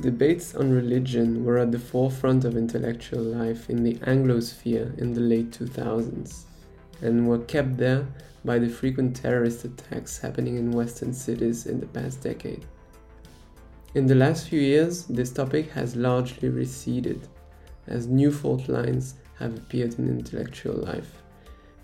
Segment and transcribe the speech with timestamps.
[0.00, 5.20] Debates on religion were at the forefront of intellectual life in the Anglosphere in the
[5.20, 6.44] late 2000s
[7.02, 8.06] and were kept there
[8.44, 12.64] by the frequent terrorist attacks happening in Western cities in the past decade.
[13.96, 17.26] In the last few years, this topic has largely receded
[17.88, 21.22] as new fault lines have appeared in intellectual life,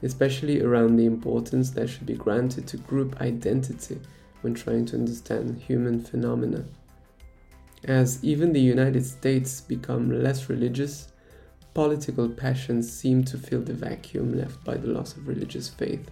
[0.05, 3.99] especially around the importance that should be granted to group identity
[4.43, 6.65] when trying to understand human phenomena.
[7.87, 11.09] As even the United States become less religious,
[11.75, 16.11] political passions seem to fill the vacuum left by the loss of religious faith.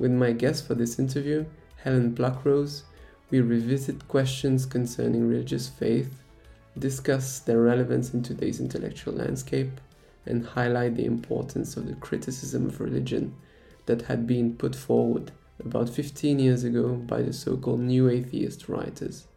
[0.00, 1.44] With my guest for this interview,
[1.76, 2.82] Helen Pluckrose,
[3.30, 6.24] we revisit questions concerning religious faith,
[6.76, 9.80] discuss their relevance in today's intellectual landscape,
[10.26, 13.36] and highlight the importance of the criticism of religion
[13.86, 15.30] that had been put forward
[15.64, 19.28] about 15 years ago by the so called New Atheist writers.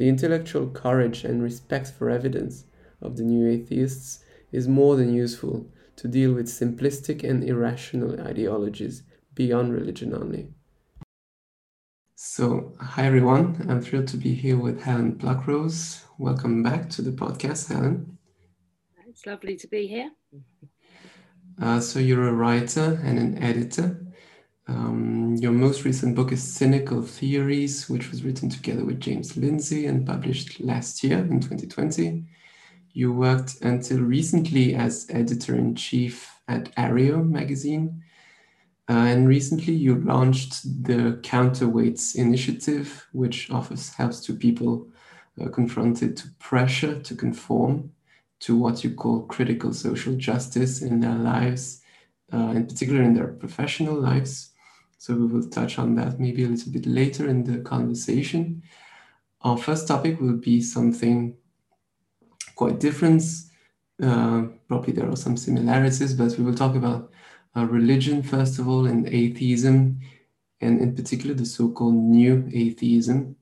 [0.00, 2.64] The intellectual courage and respect for evidence
[3.02, 9.02] of the New Atheists is more than useful to deal with simplistic and irrational ideologies
[9.34, 10.54] beyond religion only.
[12.14, 13.66] So, hi everyone.
[13.68, 16.02] I'm thrilled to be here with Helen Pluckrose.
[16.16, 18.16] Welcome back to the podcast, Helen.
[19.06, 20.12] It's lovely to be here.
[21.60, 24.00] Uh, so, you're a writer and an editor.
[24.70, 29.86] Um, your most recent book is Cynical Theories, which was written together with James Lindsay
[29.86, 32.24] and published last year in 2020.
[32.92, 38.04] You worked until recently as editor in chief at Areo magazine
[38.90, 44.88] uh, and recently you launched the Counterweights Initiative, which offers helps to people
[45.40, 47.92] uh, confronted to pressure to conform
[48.40, 51.82] to what you call critical social justice in their lives,
[52.32, 54.49] uh, in particular in their professional lives.
[55.00, 58.62] So we will touch on that maybe a little bit later in the conversation.
[59.40, 61.38] Our first topic will be something
[62.54, 63.22] quite different.
[64.02, 67.10] Uh, probably there are some similarities, but we will talk about
[67.56, 70.00] uh, religion, first of all, and atheism,
[70.60, 73.36] and in particular the so called new atheism.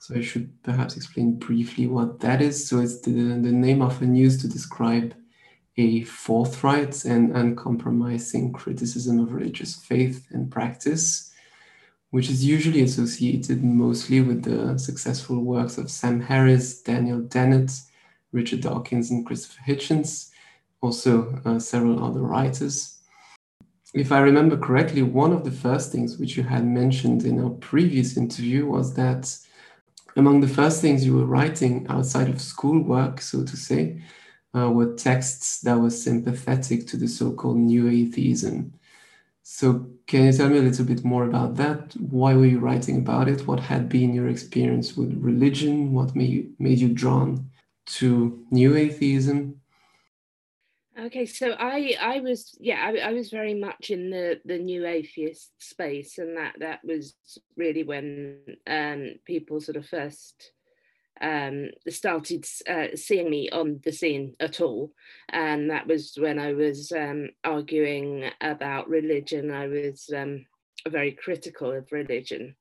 [0.00, 2.66] So I should perhaps explain briefly what that is.
[2.66, 5.14] So it's the, the name often used to describe
[5.76, 11.32] a forthright and uncompromising criticism of religious faith and practice,
[12.10, 17.72] which is usually associated mostly with the successful works of Sam Harris, Daniel Dennett,
[18.32, 20.30] Richard Dawkins, and Christopher Hitchens,
[20.80, 22.98] also uh, several other writers.
[23.92, 27.50] If I remember correctly, one of the first things which you had mentioned in our
[27.50, 29.36] previous interview was that
[30.16, 34.02] among the first things you were writing outside of schoolwork, so to say,
[34.54, 38.74] uh, were texts that were sympathetic to the so called new atheism.
[39.42, 41.94] So, can you tell me a little bit more about that?
[41.98, 43.46] Why were you writing about it?
[43.46, 45.92] What had been your experience with religion?
[45.92, 47.50] What made, made you drawn
[47.98, 49.60] to new atheism?
[50.98, 54.86] Okay, so I I was yeah I, I, was very much in the the new
[54.86, 57.14] atheist space, and that that was
[57.56, 60.52] really when um, people sort of first
[61.20, 64.92] um, started uh, seeing me on the scene at all,
[65.28, 69.50] and that was when I was um, arguing about religion.
[69.50, 70.46] I was um,
[70.88, 72.56] very critical of religion.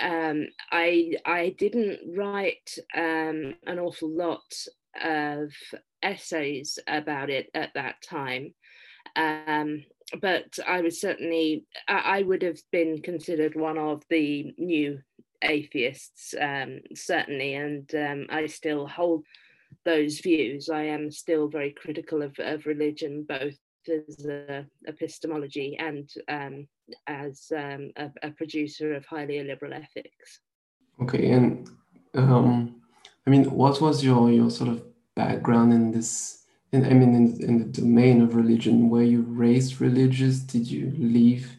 [0.00, 4.52] Um, I I didn't write um, an awful lot
[5.02, 5.52] of
[6.02, 8.54] essays about it at that time.
[9.16, 9.84] Um,
[10.20, 15.00] but I was certainly, I, I, would have been considered one of the new
[15.42, 19.24] atheists, um, certainly, and um, I still hold
[19.84, 20.68] those views.
[20.68, 23.54] I am still very critical of, of religion, both
[23.88, 24.26] as
[24.86, 26.68] epistemology and um,
[27.06, 30.40] as um, a, a, producer of highly illiberal ethics.
[31.02, 31.68] Okay, and
[32.14, 32.82] um,
[33.26, 34.84] I mean, what was your your sort of
[35.14, 36.40] background in this
[36.72, 40.92] in, I mean in, in the domain of religion were you raised religious did you
[40.96, 41.56] leave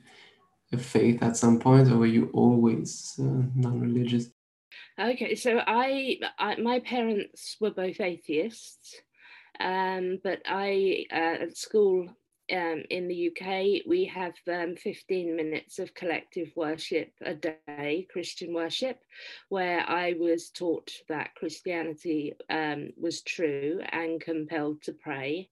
[0.74, 4.30] a faith at some point or were you always uh, non-religious
[5.00, 9.02] okay so I, I, my parents were both atheists
[9.60, 12.10] um, but I uh, at school
[12.52, 18.54] um, in the UK, we have um, 15 minutes of collective worship a day, Christian
[18.54, 19.00] worship,
[19.50, 25.50] where I was taught that Christianity um, was true and compelled to pray.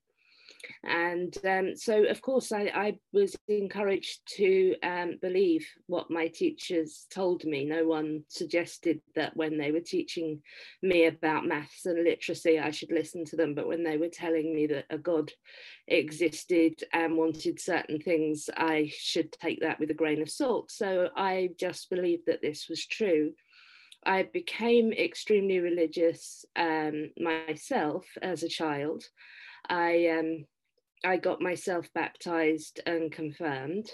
[0.83, 7.06] And um, so, of course, I, I was encouraged to um, believe what my teachers
[7.09, 7.65] told me.
[7.65, 10.41] No one suggested that when they were teaching
[10.81, 13.56] me about maths and literacy, I should listen to them.
[13.56, 15.31] But when they were telling me that a God
[15.88, 20.71] existed and wanted certain things, I should take that with a grain of salt.
[20.71, 23.31] So I just believed that this was true.
[24.06, 29.03] I became extremely religious um, myself as a child.
[29.69, 30.45] I um,
[31.04, 33.89] I got myself baptized and confirmed.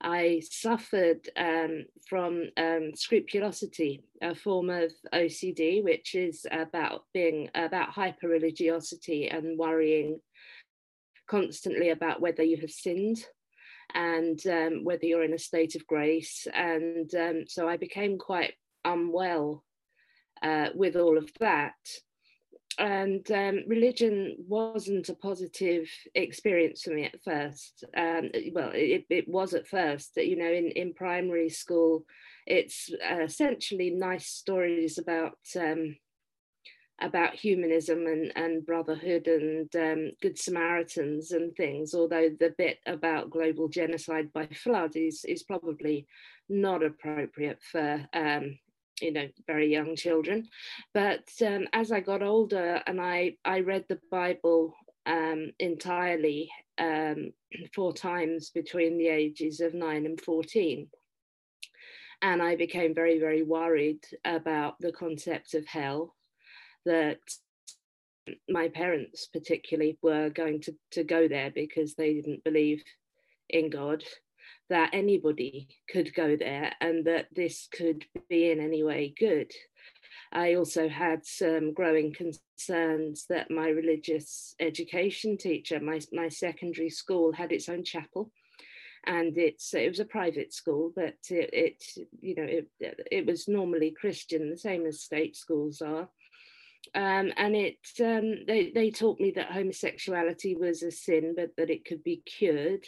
[0.00, 7.88] I suffered um, from um, scrupulosity, a form of OCD, which is about being about
[7.90, 10.20] hyper religiosity and worrying
[11.26, 13.24] constantly about whether you have sinned
[13.94, 16.46] and um, whether you're in a state of grace.
[16.52, 18.54] And um, so I became quite
[18.84, 19.64] unwell
[20.42, 21.74] uh, with all of that.
[22.78, 27.84] And um, religion wasn't a positive experience for me at first.
[27.96, 30.16] Um, well, it, it was at first.
[30.16, 32.04] You know, in, in primary school,
[32.46, 35.96] it's uh, essentially nice stories about um,
[37.00, 43.30] about humanism and, and brotherhood and um, good Samaritans and things, although the bit about
[43.30, 46.06] global genocide by flood is, is probably
[46.48, 48.58] not appropriate for um,
[49.00, 50.48] you know very young children.
[50.92, 54.74] But um, as I got older and I, I read the Bible
[55.06, 57.32] um, entirely um,
[57.74, 60.88] four times between the ages of nine and 14,
[62.22, 66.14] and I became very, very worried about the concept of hell
[66.86, 67.18] that
[68.48, 72.82] my parents particularly were going to, to go there because they didn't believe
[73.50, 74.02] in God,
[74.70, 79.50] that anybody could go there and that this could be in any way good.
[80.32, 87.32] I also had some growing concerns that my religious education teacher, my, my secondary school,
[87.32, 88.32] had its own chapel.
[89.06, 91.84] And it's it was a private school, but it, it
[92.22, 92.70] you know it,
[93.12, 96.08] it was normally Christian, the same as state schools are
[96.94, 101.70] um, and it um, they, they taught me that homosexuality was a sin but that
[101.70, 102.84] it could be cured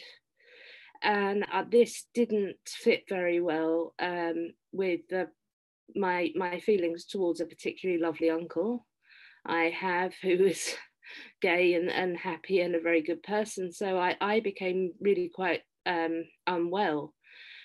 [1.03, 5.01] and uh, this didn't fit very well um, with
[5.95, 8.87] my my feelings towards a particularly lovely uncle
[9.47, 10.75] I have who is
[11.41, 13.73] gay and, and happy and a very good person.
[13.73, 17.15] So I, I became really quite um, unwell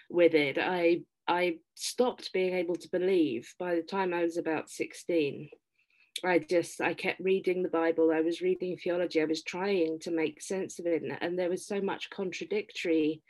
[0.10, 0.58] with it.
[0.60, 5.50] I I stopped being able to believe by the time I was about 16
[6.24, 8.12] I just I kept reading the Bible.
[8.14, 9.22] I was reading theology.
[9.22, 13.22] I was trying to make sense of it, and there was so much contradictory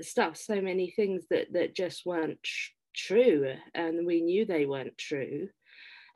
[0.00, 4.98] stuff, so many things that that just weren't tr- true, and we knew they weren't
[4.98, 5.48] true.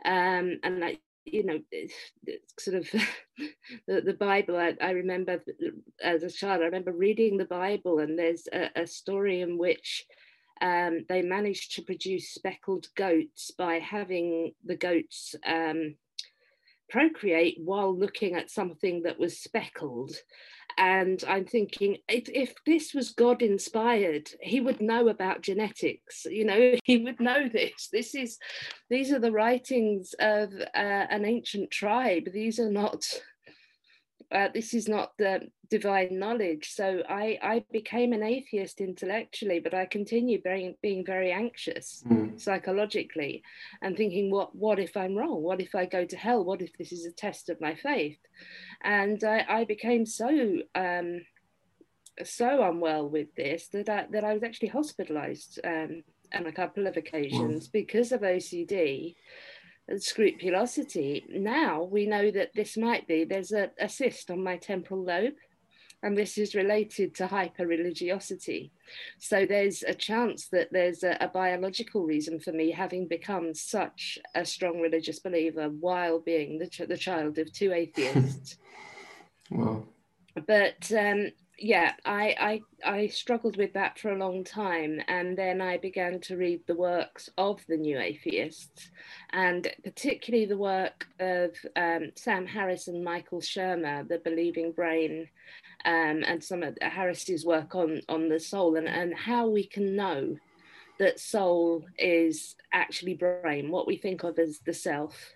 [0.05, 1.59] Um, and like you know,
[2.59, 2.89] sort of
[3.87, 4.57] the, the Bible.
[4.57, 5.43] I, I, remember
[6.03, 10.05] as a child, I remember reading the Bible, and there's a, a story in which.
[10.61, 15.95] Um, they managed to produce speckled goats by having the goats um,
[16.89, 20.15] procreate while looking at something that was speckled.
[20.77, 26.25] And I'm thinking, if, if this was God inspired, he would know about genetics.
[26.25, 27.89] You know, he would know this.
[27.93, 28.39] This is,
[28.89, 32.33] these are the writings of uh, an ancient tribe.
[32.33, 33.05] These are not
[34.31, 36.71] uh, this is not the divine knowledge.
[36.73, 42.41] So I, I became an atheist intellectually, but I continued being, being very anxious mm.
[42.41, 43.43] psychologically
[43.83, 45.43] and thinking, what, what if I'm wrong?
[45.43, 46.45] What if I go to hell?
[46.45, 48.19] What if this is a test of my faith?
[48.83, 51.23] And I, I became so um,
[52.25, 56.03] so unwell with this that I, that I was actually hospitalized um,
[56.35, 59.15] on a couple of occasions because of OCD
[59.97, 61.25] scrupulosity.
[61.31, 65.35] Now we know that this might be, there's a, a cyst on my temporal lobe,
[66.03, 68.71] and this is related to hyper-religiosity.
[69.19, 74.19] So there's a chance that there's a, a, biological reason for me having become such
[74.35, 78.57] a strong religious believer while being the, ch- the child of two atheists.
[79.51, 79.85] wow.
[80.47, 85.61] But um, yeah, I, I I struggled with that for a long time, and then
[85.61, 88.91] I began to read the works of the New Atheists,
[89.31, 95.29] and particularly the work of um, Sam Harris and Michael Shermer, The Believing Brain,
[95.85, 99.97] um, and some of Harris's work on on the soul and and how we can
[99.97, 100.37] know
[100.99, 105.33] that soul is actually brain, what we think of as the self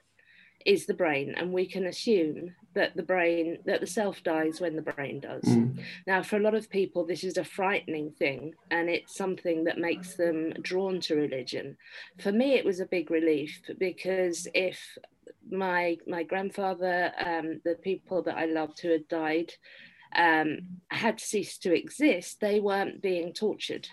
[0.64, 4.76] is the brain and we can assume that the brain that the self dies when
[4.76, 5.42] the brain does.
[5.44, 5.80] Mm.
[6.06, 9.78] now for a lot of people this is a frightening thing and it's something that
[9.78, 11.76] makes them drawn to religion.
[12.18, 14.80] For me it was a big relief because if
[15.50, 19.52] my my grandfather um, the people that i loved who had died
[20.14, 23.88] um, had ceased to exist they weren't being tortured.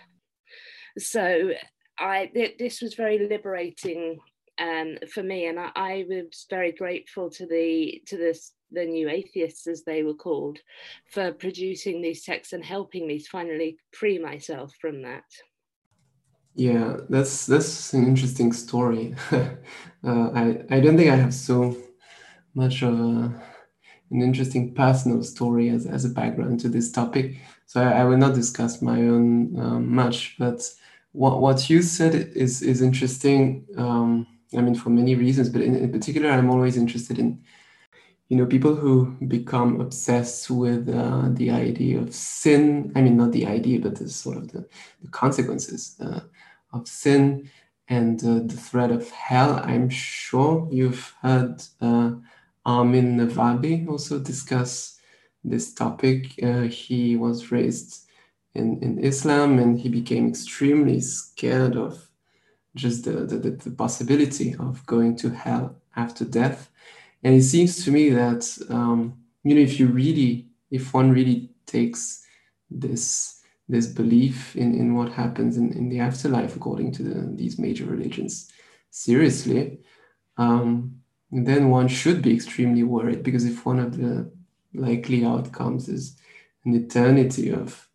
[0.98, 1.52] So
[1.98, 4.18] I this was very liberating
[4.58, 9.08] um, for me, and I, I, was very grateful to the to this the new
[9.08, 10.58] atheists, as they were called,
[11.06, 15.24] for producing these texts and helping me to finally free myself from that.
[16.54, 19.14] Yeah, that's that's an interesting story.
[19.32, 19.46] uh,
[20.04, 21.76] I I don't think I have so
[22.54, 23.42] much of a,
[24.10, 27.36] an interesting personal story as, as a background to this topic,
[27.66, 30.36] so I, I will not discuss my own um, much.
[30.38, 30.68] But
[31.12, 33.64] what what you said is is interesting.
[33.76, 37.44] Um, I mean, for many reasons, but in, in particular, I'm always interested in
[38.30, 43.32] you know people who become obsessed with uh, the idea of sin i mean not
[43.32, 44.66] the idea but the sort of the,
[45.02, 46.20] the consequences uh,
[46.72, 47.50] of sin
[47.90, 49.60] and uh, the threat of hell.
[49.64, 52.12] I'm sure you've heard uh,
[52.64, 54.98] armin navabi also discuss
[55.42, 56.38] this topic.
[56.42, 58.06] Uh, he was raised
[58.54, 62.08] in, in islam and he became extremely scared of
[62.76, 66.70] just the, the, the possibility of going to hell after death
[67.22, 71.50] and it seems to me that um, you know if you really if one really
[71.66, 72.24] takes
[72.70, 77.58] this this belief in, in what happens in, in the afterlife according to the, these
[77.58, 78.50] major religions
[78.90, 79.78] seriously
[80.36, 81.00] um,
[81.30, 84.30] then one should be extremely worried because if one of the
[84.74, 86.16] likely outcomes is
[86.64, 87.88] an eternity of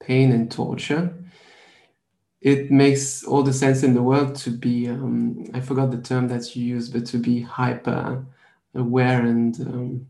[0.00, 1.14] pain and torture
[2.40, 6.28] it makes all the sense in the world to be um, i forgot the term
[6.28, 8.24] that you use but to be hyper
[8.74, 10.06] aware and um,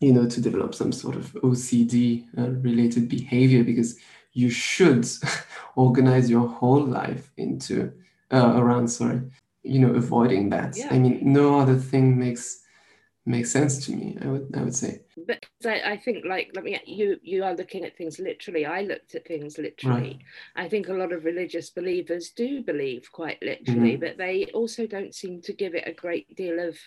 [0.00, 3.98] you know to develop some sort of OCD uh, related behavior because
[4.32, 5.08] you should
[5.76, 7.92] organize your whole life into
[8.32, 9.20] uh, around sorry
[9.62, 10.88] you know avoiding that yeah.
[10.90, 12.62] i mean no other thing makes
[13.24, 16.64] makes sense to me i would i would say but I, I think like let
[16.64, 20.18] me you you are looking at things literally i looked at things literally right.
[20.54, 24.00] i think a lot of religious believers do believe quite literally mm-hmm.
[24.00, 26.78] but they also don't seem to give it a great deal of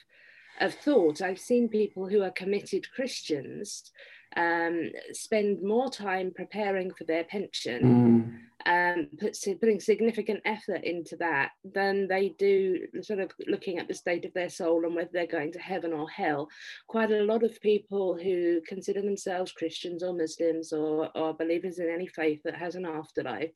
[0.60, 1.22] of thought.
[1.22, 3.92] I've seen people who are committed Christians
[4.36, 8.98] um, spend more time preparing for their pension, mm.
[8.98, 13.94] um, put, putting significant effort into that than they do sort of looking at the
[13.94, 16.48] state of their soul and whether they're going to heaven or hell.
[16.88, 21.90] Quite a lot of people who consider themselves Christians or Muslims or, or believers in
[21.90, 23.54] any faith that has an afterlife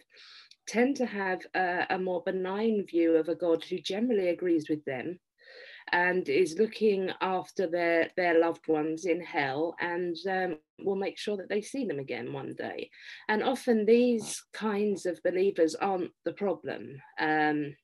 [0.66, 4.84] tend to have a, a more benign view of a God who generally agrees with
[4.86, 5.20] them
[5.92, 11.38] and is looking after their their loved ones in hell and um, will make sure
[11.38, 12.90] that they see them again one day.
[13.28, 17.76] And often these kinds of believers aren't the problem um,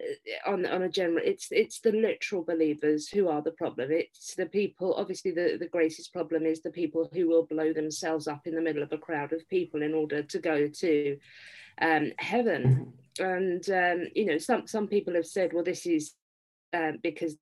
[0.00, 3.90] uh, on on a general it's it's the literal believers who are the problem.
[3.90, 8.26] It's the people obviously the the greatest problem is the people who will blow themselves
[8.26, 11.18] up in the middle of a crowd of people in order to go to
[11.80, 12.92] um, heaven.
[13.18, 13.24] Mm-hmm.
[13.24, 16.14] and um, you know some some people have said well this is
[16.72, 17.36] um, because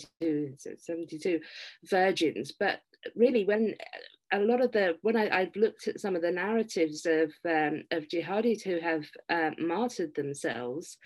[0.00, 1.40] 72, 72
[1.84, 2.52] virgins.
[2.58, 2.80] But
[3.14, 3.74] really, when
[4.32, 7.84] a lot of the when I, have looked at some of the narratives of um,
[7.90, 10.98] of jihadis who have uh, martyred themselves,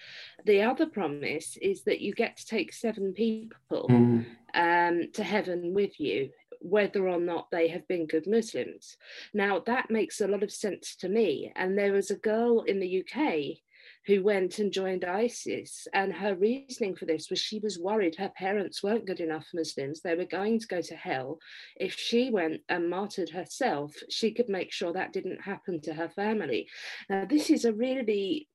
[0.47, 4.25] the other promise is that you get to take seven people mm.
[4.55, 6.31] um, to heaven with you,
[6.61, 8.97] whether or not they have been good Muslims.
[9.35, 11.53] Now that makes a lot of sense to me.
[11.57, 13.59] And there was a girl in the UK
[14.07, 15.87] who went and joined ISIS.
[15.93, 20.01] And her reasoning for this was she was worried her parents weren't good enough Muslims.
[20.01, 21.39] They were going to go to hell.
[21.77, 26.09] If she went and martyred herself, she could make sure that didn't happen to her
[26.09, 26.69] family.
[27.09, 28.49] Now, this is a really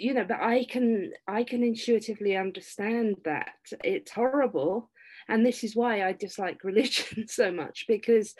[0.00, 3.50] you know but i can i can intuitively understand that
[3.82, 4.88] it's horrible
[5.28, 8.34] and this is why i dislike religion so much because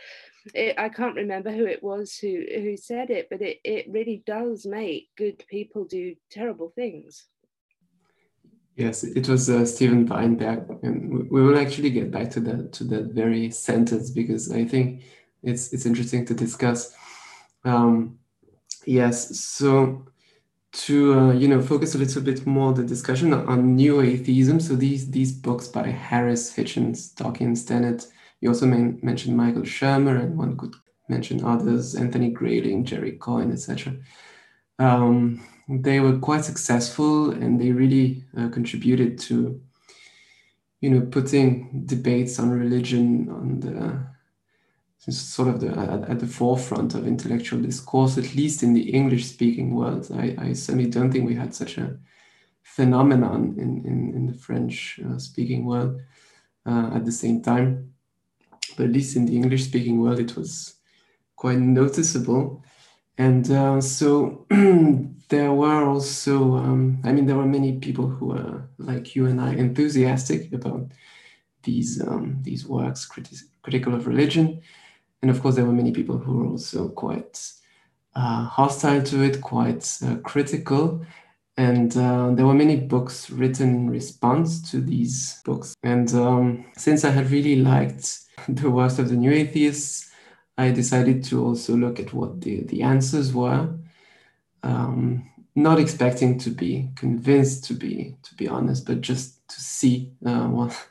[0.54, 4.22] it, I can't remember who it was who who said it, but it, it really
[4.26, 7.26] does make good people do terrible things.
[8.76, 12.84] Yes, it was uh, Steven Weinberg, and we will actually get back to that to
[12.84, 15.02] that very sentence because I think
[15.42, 16.94] it's it's interesting to discuss.
[17.64, 18.18] Um,
[18.86, 20.06] yes, so
[20.86, 24.60] to uh, you know focus a little bit more the discussion on new atheism.
[24.60, 28.06] So these these books by Harris, Hitchens, Dawkins, Dennett
[28.40, 30.74] you also mentioned Michael Shermer, and one could
[31.08, 33.94] mention others, Anthony Grayling, Jerry Coyne, etc.
[34.78, 39.60] Um, they were quite successful, and they really uh, contributed to,
[40.80, 44.06] you know, putting debates on religion on the
[44.98, 49.74] sort of the, at, at, the forefront of intellectual discourse, at least in the English-speaking
[49.74, 50.10] world.
[50.14, 51.96] I, I, certainly don't think we had such a
[52.62, 56.00] phenomenon in, in, in the French-speaking uh, world
[56.66, 57.88] uh, at the same time
[58.78, 60.76] but at least in the English speaking world, it was
[61.34, 62.64] quite noticeable.
[63.18, 64.46] And uh, so
[65.28, 69.40] there were also, um, I mean, there were many people who were like you and
[69.40, 70.92] I enthusiastic about
[71.64, 74.62] these, um, these works criti- critical of religion.
[75.22, 77.40] And of course, there were many people who were also quite
[78.14, 81.04] uh, hostile to it, quite uh, critical.
[81.56, 85.74] And uh, there were many books written in response to these books.
[85.82, 90.10] And um, since I had really liked the works of the new atheists,
[90.56, 93.68] I decided to also look at what the, the answers were.
[94.62, 100.12] Um, not expecting to be convinced to be to be honest, but just to see
[100.24, 100.88] uh, what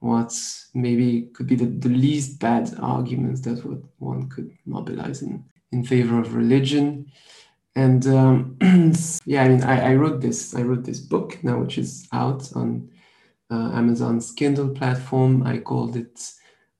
[0.00, 0.32] what
[0.74, 5.84] maybe could be the, the least bad arguments that what one could mobilize in, in
[5.84, 7.10] favor of religion.
[7.74, 8.56] And um,
[9.24, 10.54] yeah, I mean, I, I, wrote this.
[10.54, 12.90] I wrote this book now, which is out on
[13.50, 15.42] uh, Amazon's Kindle platform.
[15.44, 16.32] I called it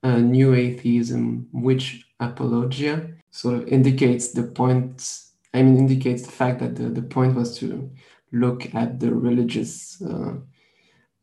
[0.02, 5.20] uh, "New Atheism: Which Apologia." Sort of indicates the point.
[5.54, 7.90] I mean, indicates the fact that the, the point was to
[8.32, 10.34] look at the religious uh,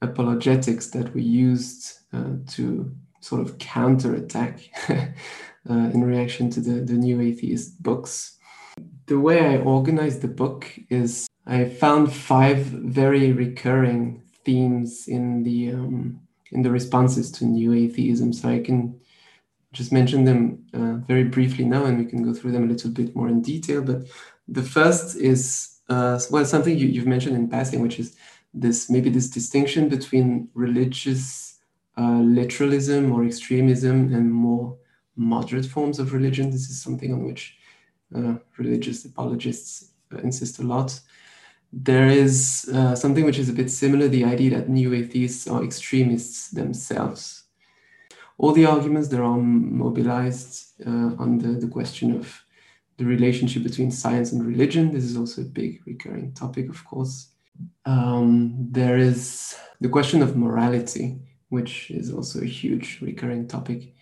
[0.01, 4.59] apologetics that we used uh, to sort of counterattack
[4.89, 5.03] uh,
[5.67, 8.35] in reaction to the, the new atheist books
[9.07, 15.71] the way I organized the book is I found five very recurring themes in the
[15.71, 16.21] um,
[16.51, 18.33] in the responses to new atheism.
[18.33, 18.99] So I can
[19.73, 22.91] just mention them uh, very briefly now, and we can go through them a little
[22.91, 23.81] bit more in detail.
[23.81, 24.07] But
[24.47, 28.15] the first is uh, well something you, you've mentioned in passing, which is
[28.55, 31.59] this maybe this distinction between religious
[31.97, 34.77] uh, literalism or extremism and more
[35.15, 36.49] moderate forms of religion.
[36.49, 37.57] This is something on which
[38.15, 40.99] uh, religious apologists uh, insist a lot.
[41.71, 45.63] There is uh, something which is a bit similar the idea that new atheists are
[45.63, 47.43] extremists themselves.
[48.37, 52.43] All the arguments that are mobilized on the, the question of
[52.97, 54.91] the relationship between science and religion.
[54.91, 57.29] This is also a big recurring topic, of course.
[57.85, 61.19] Um, there is the question of morality,
[61.49, 63.93] which is also a huge recurring topic.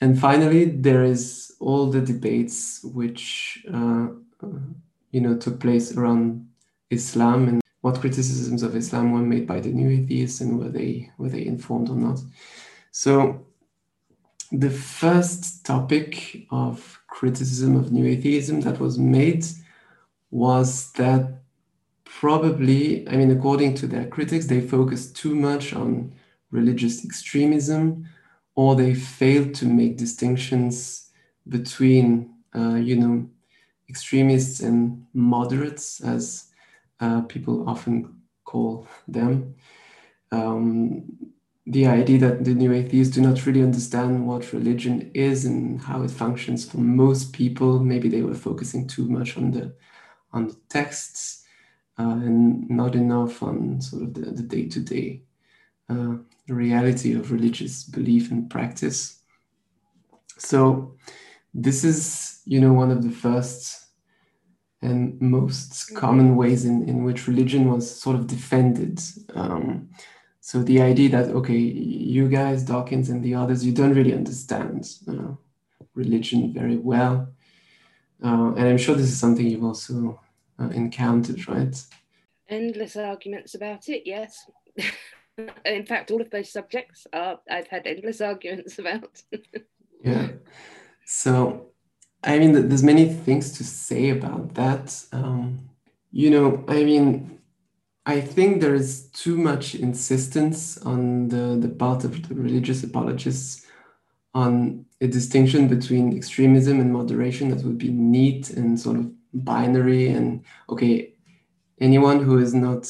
[0.00, 4.08] And finally, there is all the debates which uh,
[5.10, 6.48] you know took place around
[6.90, 11.10] Islam and what criticisms of Islam were made by the new atheists and were they
[11.18, 12.18] were they informed or not.
[12.90, 13.46] So
[14.50, 19.44] the first topic of criticism of new atheism that was made
[20.30, 21.41] was that
[22.22, 26.14] probably, I mean, according to their critics, they focused too much on
[26.52, 28.08] religious extremism
[28.54, 31.10] or they failed to make distinctions
[31.48, 33.28] between, uh, you know,
[33.88, 36.52] extremists and moderates, as
[37.00, 39.56] uh, people often call them.
[40.30, 41.02] Um,
[41.66, 46.04] the idea that the new atheists do not really understand what religion is and how
[46.04, 47.80] it functions for most people.
[47.80, 49.74] Maybe they were focusing too much on the
[50.32, 51.41] on the texts
[52.10, 55.22] and not enough on sort of the day to day
[56.48, 59.20] reality of religious belief and practice.
[60.38, 60.96] So
[61.54, 63.78] this is, you know, one of the first
[64.80, 69.00] and most common ways in, in which religion was sort of defended.
[69.34, 69.90] Um,
[70.40, 74.90] so the idea that, okay, you guys, Dawkins and the others, you don't really understand
[75.08, 75.34] uh,
[75.94, 77.28] religion very well.
[78.24, 80.21] Uh, and I'm sure this is something you've also uh,
[80.70, 81.82] encountered, right?
[82.48, 84.50] Endless arguments about it, yes.
[85.64, 89.22] in fact, all of those subjects are I've had endless arguments about.
[90.04, 90.28] yeah.
[91.04, 91.68] So,
[92.22, 95.04] I mean, there's many things to say about that.
[95.12, 95.70] Um,
[96.10, 97.40] you know, I mean,
[98.04, 103.66] I think there is too much insistence on the, the part of the religious apologists
[104.34, 110.08] on a distinction between extremism and moderation that would be neat and sort of binary
[110.08, 111.12] and okay
[111.80, 112.86] anyone who is not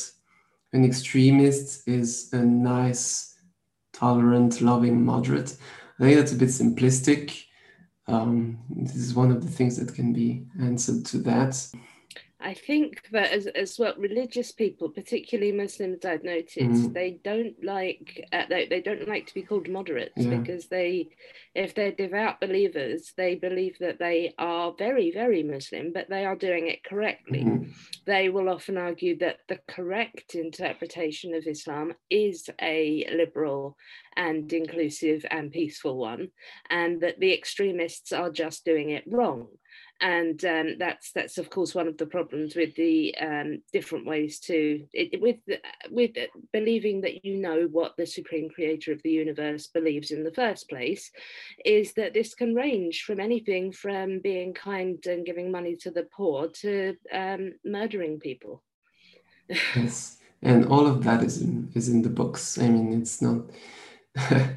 [0.72, 3.34] an extremist is a nice,
[3.92, 5.56] tolerant, loving moderate.
[5.98, 7.44] I think that's a bit simplistic.
[8.06, 11.66] Um, this is one of the things that can be answered to that.
[12.42, 16.92] I think that as, as well, religious people, particularly Muslims, I've noticed mm.
[16.92, 20.36] they don't like uh, they, they don't like to be called moderates yeah.
[20.36, 21.08] because they,
[21.54, 26.36] if they're devout believers, they believe that they are very very Muslim, but they are
[26.36, 27.44] doing it correctly.
[27.44, 27.72] Mm.
[28.06, 33.76] They will often argue that the correct interpretation of Islam is a liberal
[34.16, 36.28] and inclusive and peaceful one,
[36.70, 39.46] and that the extremists are just doing it wrong
[40.00, 44.40] and um, that's that's of course one of the problems with the um, different ways
[44.40, 45.36] to it, with
[45.90, 46.10] with
[46.52, 50.68] believing that you know what the supreme creator of the universe believes in the first
[50.68, 51.10] place
[51.64, 56.06] is that this can range from anything from being kind and giving money to the
[56.14, 58.62] poor to um, murdering people.
[59.76, 60.18] Yes.
[60.42, 62.58] And all of that is in is in the books.
[62.58, 63.42] I mean it's not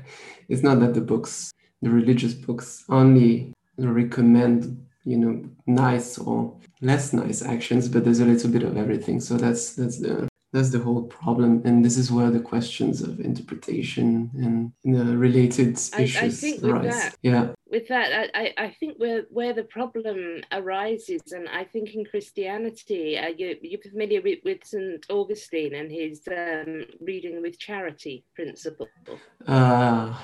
[0.50, 7.14] it's not that the books the religious books only recommend you know nice or less
[7.14, 9.20] nice actions, but there's a little bit of everything.
[9.20, 13.20] So that's that's the that's the whole problem, and this is where the questions of
[13.20, 16.94] interpretation and know, related issues I, I think with arise.
[16.94, 21.94] That, yeah, with that, I, I think where where the problem arises, and I think
[21.94, 25.06] in Christianity, uh, you, you're familiar with, with St.
[25.10, 28.88] Augustine and his um, reading with charity principle.
[29.46, 30.16] Uh,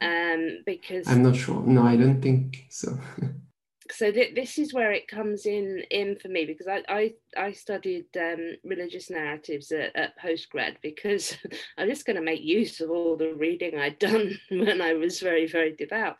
[0.00, 1.62] um, because I'm not sure.
[1.66, 2.96] No, I don't think so.
[3.92, 7.52] so th- this is where it comes in in for me because I I, I
[7.52, 11.36] studied um, religious narratives at, at postgrad because
[11.78, 15.20] I'm just going to make use of all the reading I'd done when I was
[15.20, 16.16] very very devout,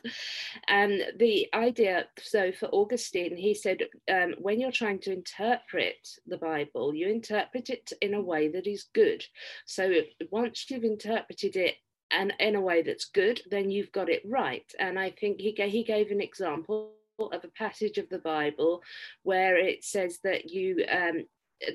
[0.69, 2.07] and the idea.
[2.21, 3.79] So for Augustine, he said
[4.11, 8.67] um, when you're trying to interpret the Bible, you interpret it in a way that
[8.67, 9.25] is good.
[9.67, 9.93] So
[10.31, 11.77] once you've interpreted it
[12.11, 14.71] and in a way that's good, then you've got it right.
[14.79, 16.95] And I think he he gave an example
[17.29, 18.83] of a passage of the Bible
[19.23, 21.25] where it says that you um,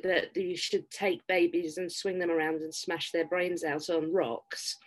[0.04, 4.12] that you should take babies and swing them around and smash their brains out on
[4.12, 4.78] rocks,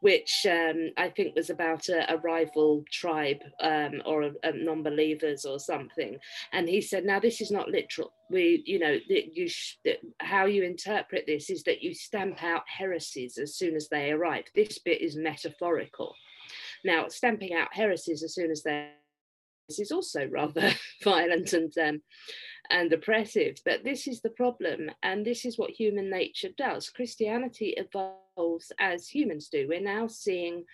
[0.00, 5.44] which um, I think was about a, a rival tribe um, or a, a non-believers
[5.44, 6.16] or something.
[6.52, 8.12] And he said, "Now this is not literal.
[8.30, 12.42] We, you know, that you sh- that how you interpret this is that you stamp
[12.42, 14.44] out heresies as soon as they arrive.
[14.54, 16.14] This bit is metaphorical."
[16.84, 18.92] Now, stamping out heresies as soon as they
[19.78, 20.70] is also rather
[21.04, 22.00] violent and um,
[22.70, 23.56] and oppressive.
[23.64, 26.90] But this is the problem, and this is what human nature does.
[26.90, 29.66] Christianity evolves as humans do.
[29.68, 30.64] We're now seeing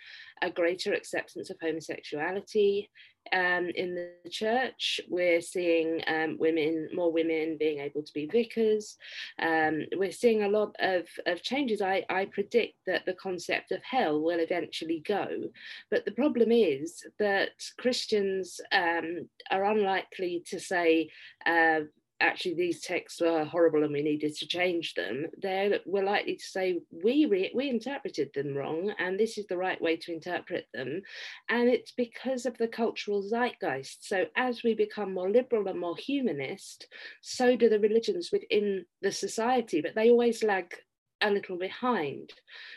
[0.43, 2.91] a greater acceptance of homosexuality
[3.33, 5.01] um, in the church.
[5.09, 8.97] We're seeing um, women, more women being able to be vicars.
[9.39, 11.81] Um, we're seeing a lot of, of changes.
[11.81, 15.29] I, I predict that the concept of hell will eventually go.
[15.91, 21.11] But the problem is that Christians um, are unlikely to say,
[21.47, 21.81] uh,
[22.21, 26.45] actually these texts were horrible and we needed to change them, they were likely to
[26.45, 30.67] say we re- we interpreted them wrong and this is the right way to interpret
[30.73, 31.03] them,
[31.49, 34.07] and it's because of the cultural zeitgeist.
[34.07, 36.87] So as we become more liberal and more humanist,
[37.21, 40.75] so do the religions within the society, but they always lag
[41.21, 42.33] a little behind.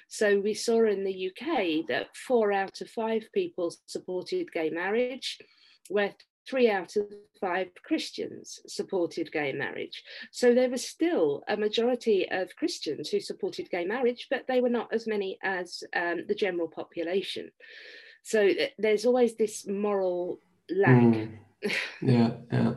[0.07, 5.37] So we saw in the UK that four out of five people supported gay marriage,
[5.89, 6.13] where
[6.49, 7.05] three out of
[7.39, 10.03] five Christians supported gay marriage.
[10.31, 14.69] So there was still a majority of Christians who supported gay marriage, but they were
[14.69, 17.51] not as many as um, the general population.
[18.23, 20.97] So there's always this moral lag.
[21.01, 21.37] Mm.
[22.01, 22.73] Yeah, yeah.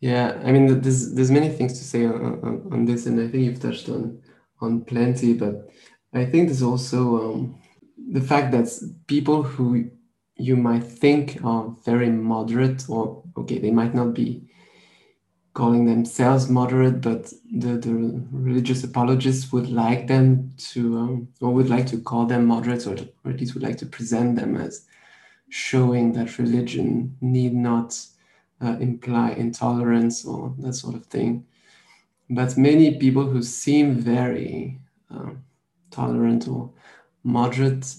[0.00, 3.28] Yeah, I mean, there's there's many things to say on, on, on, this, and I
[3.28, 4.20] think you've touched on
[4.60, 5.32] on plenty.
[5.32, 5.70] But
[6.12, 7.58] I think there's also um,
[8.12, 8.68] the fact that
[9.06, 9.90] people who
[10.36, 14.42] you might think are very moderate, or okay, they might not be
[15.54, 21.70] calling themselves moderate, but the, the religious apologists would like them to, um, or would
[21.70, 22.94] like to call them moderates, or,
[23.24, 24.86] or at least would like to present them as
[25.48, 27.98] showing that religion need not
[28.60, 31.46] uh, imply intolerance or that sort of thing.
[32.28, 34.78] But many people who seem very
[35.10, 35.30] uh,
[35.90, 36.70] tolerant or
[37.22, 37.94] moderate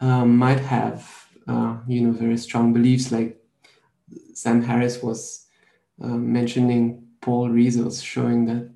[0.00, 3.12] um, might have uh, you know, very strong beliefs.
[3.12, 3.40] Like
[4.34, 5.46] Sam Harris was
[6.02, 8.70] uh, mentioning poll results showing that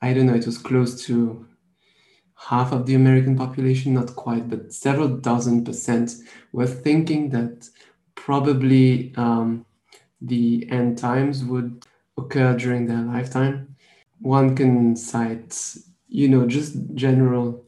[0.00, 1.46] I don't know, it was close to
[2.34, 6.14] half of the American population, not quite, but several dozen percent
[6.52, 7.68] were thinking that
[8.16, 9.64] probably um,
[10.20, 11.86] the end times would
[12.18, 13.76] occur during their lifetime.
[14.20, 15.56] One can cite,
[16.08, 17.64] you know, just general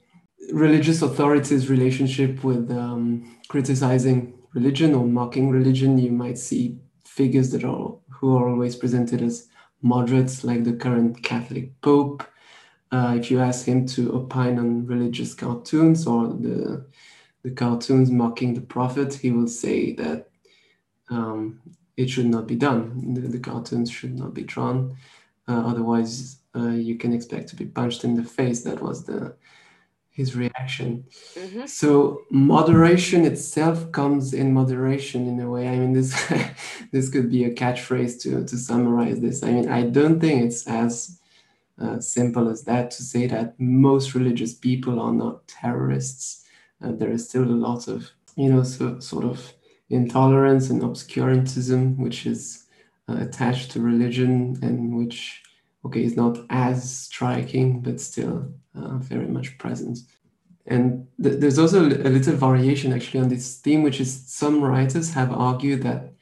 [0.54, 7.64] religious authorities' relationship with um, criticizing religion or mocking religion, you might see figures that
[7.64, 9.48] are who are always presented as
[9.82, 12.22] moderates, like the current Catholic Pope.
[12.92, 16.86] Uh, if you ask him to opine on religious cartoons or the
[17.42, 20.28] the cartoons mocking the prophet, he will say that
[21.10, 21.60] um,
[21.96, 23.14] it should not be done.
[23.14, 24.96] The, the cartoons should not be drawn.
[25.46, 28.62] Uh, otherwise, uh, you can expect to be punched in the face.
[28.62, 29.36] That was the
[30.14, 31.05] his reaction.
[31.35, 31.66] Mm-hmm.
[31.66, 35.68] So moderation itself comes in moderation in a way.
[35.68, 36.14] I mean, this
[36.92, 39.42] this could be a catchphrase to to summarize this.
[39.42, 41.20] I mean, I don't think it's as
[41.83, 46.44] uh, simple as that to say that most religious people are not terrorists.
[46.81, 49.53] Uh, there is still a lot of you know so, sort of
[49.90, 52.64] intolerance and obscurantism which is
[53.09, 55.42] uh, attached to religion and which
[55.85, 59.99] okay it's not as striking but still uh, very much present.
[60.66, 65.12] And th- there's also a little variation actually on this theme, which is some writers
[65.12, 66.12] have argued that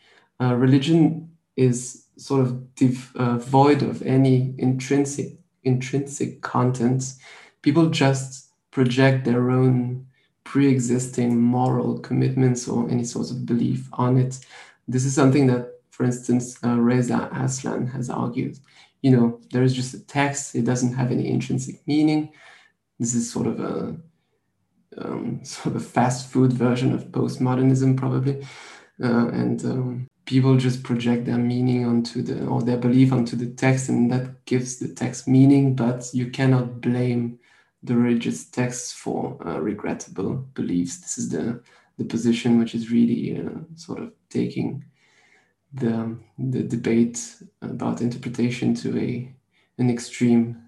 [0.40, 7.14] uh, religion is sort of devoid uh, of any intrinsic intrinsic content.
[7.62, 10.06] People just project their own
[10.44, 14.40] pre-existing moral commitments or any sort of belief on it.
[14.88, 18.58] This is something that, for instance, uh, Reza Aslan has argued.
[19.02, 22.30] You know, there is just a text; it doesn't have any intrinsic meaning.
[22.98, 23.96] This is sort of a
[24.98, 28.42] um, sort of fast food version of postmodernism, probably,
[29.02, 33.50] uh, and um, people just project their meaning onto the or their belief onto the
[33.50, 35.74] text, and that gives the text meaning.
[35.74, 37.38] But you cannot blame
[37.82, 40.98] the religious texts for uh, regrettable beliefs.
[40.98, 41.62] This is the
[41.98, 44.84] the position which is really uh, sort of taking
[45.74, 49.34] the the debate about interpretation to a
[49.78, 50.58] an extreme.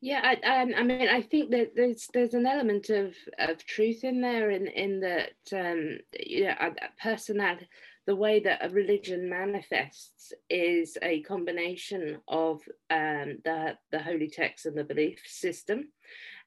[0.00, 4.02] Yeah, I, um, I mean, I think that there's there's an element of, of truth
[4.02, 7.68] in there, in in that um, you know, personality
[8.06, 14.66] the way that a religion manifests is a combination of um, the, the holy text
[14.66, 15.88] and the belief system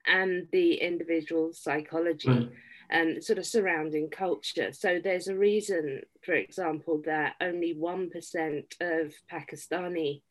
[0.05, 2.51] and the individual psychology mm.
[2.89, 4.71] And sort of surrounding culture.
[4.71, 10.21] So there's a reason, for example, that only 1% of Pakistani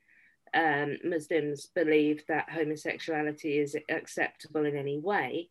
[0.54, 5.50] um, Muslims believe that homosexuality is acceptable in any way,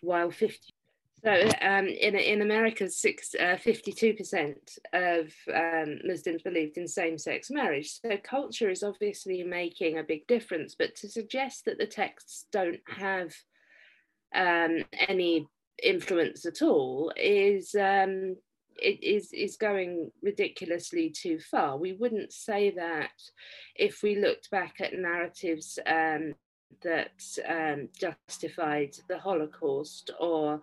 [0.00, 0.74] while 50
[1.24, 4.54] so um, in, in America, six, uh, 52%
[4.92, 7.98] of um, Muslims believed in same-sex marriage.
[8.02, 12.82] So culture is obviously making a big difference, but to suggest that the texts don't
[12.86, 13.32] have
[14.34, 15.48] um, any
[15.82, 18.36] influence at all is um,
[18.76, 21.76] it is is going ridiculously too far.
[21.76, 23.10] We wouldn't say that
[23.76, 26.34] if we looked back at narratives um,
[26.82, 30.60] that um, justified the Holocaust or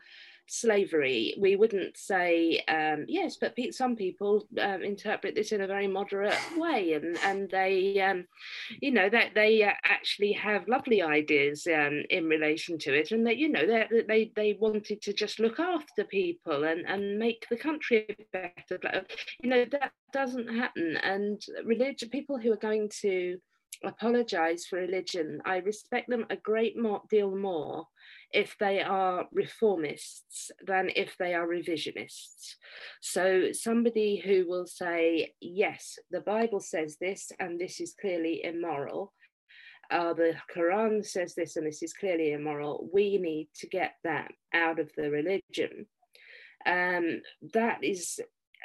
[0.51, 5.87] slavery, we wouldn't say um, yes, but some people um, interpret this in a very
[5.87, 8.25] moderate way, and and they, um,
[8.81, 13.25] you know, that they uh, actually have lovely ideas um, in relation to it, and
[13.25, 17.47] that you know they they they wanted to just look after people and and make
[17.49, 19.05] the country better.
[19.41, 23.37] You know that doesn't happen, and religion people who are going to
[23.84, 26.75] apologize for religion, I respect them a great
[27.10, 27.88] deal more
[28.31, 32.55] if they are reformists than if they are revisionists.
[33.01, 39.13] So, somebody who will say, Yes, the Bible says this, and this is clearly immoral.
[39.89, 42.89] Uh, the Quran says this, and this is clearly immoral.
[42.93, 45.86] We need to get that out of the religion.
[46.65, 47.21] Um,
[47.53, 48.19] that is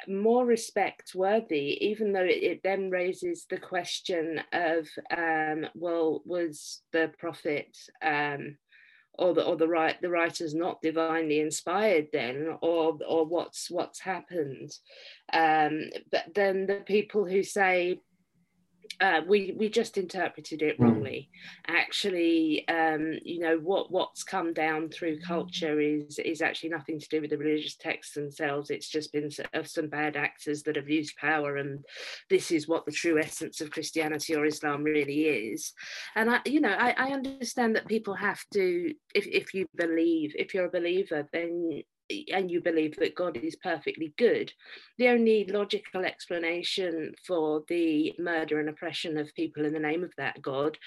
[0.07, 6.81] more respect worthy, even though it, it, then raises the question of, um, well, was
[6.91, 8.57] the prophet um,
[9.13, 13.99] or the or the right the writer's not divinely inspired then, or or what's what's
[13.99, 14.71] happened?
[15.33, 17.99] Um, but then the people who say
[19.01, 20.83] uh, we we just interpreted it hmm.
[20.83, 21.29] wrongly.
[21.69, 21.75] Mm.
[21.75, 27.09] Actually, um, you know what what's come down through culture is is actually nothing to
[27.09, 28.69] do with the religious texts themselves.
[28.69, 31.83] It's just been of some bad actors that have used power, and
[32.29, 35.73] this is what the true essence of Christianity or Islam really is.
[36.15, 40.33] And I, you know, I, I understand that people have to, if if you believe,
[40.37, 41.83] if you're a believer, then
[42.31, 44.51] and you believe that God is perfectly good,
[44.97, 50.13] the only logical explanation for the murder and oppression of people in the name of
[50.17, 50.77] that God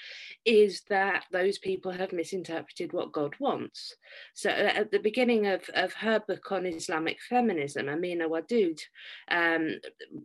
[0.45, 3.95] is that those people have misinterpreted what God wants.
[4.33, 8.79] So uh, at the beginning of, of her book on Islamic feminism, Amina Wadud
[9.29, 9.75] um,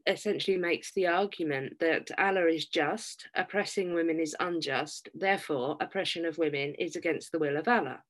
[0.06, 6.38] essentially makes the argument that Allah is just, oppressing women is unjust, therefore oppression of
[6.38, 8.02] women is against the will of Allah.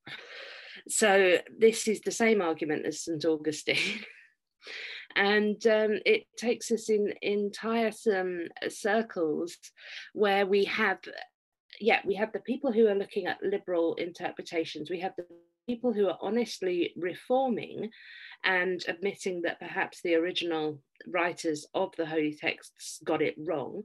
[0.89, 3.25] So this is the same argument as St.
[3.25, 4.01] Augustine.
[5.17, 9.57] and um, it takes us in, in tiresome circles
[10.12, 10.99] where we have,
[11.81, 15.27] yeah, we have the people who are looking at liberal interpretations, we have the
[15.67, 17.91] people who are honestly reforming
[18.45, 23.83] and admitting that perhaps the original writers of the holy texts got it wrong.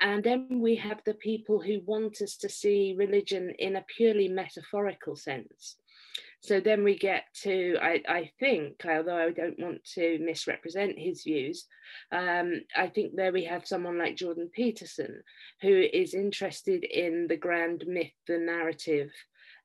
[0.00, 4.28] And then we have the people who want us to see religion in a purely
[4.28, 5.76] metaphorical sense.
[6.42, 11.22] So then we get to, I, I think, although I don't want to misrepresent his
[11.22, 11.66] views,
[12.10, 15.22] um, I think there we have someone like Jordan Peterson,
[15.60, 19.12] who is interested in the grand myth, the narrative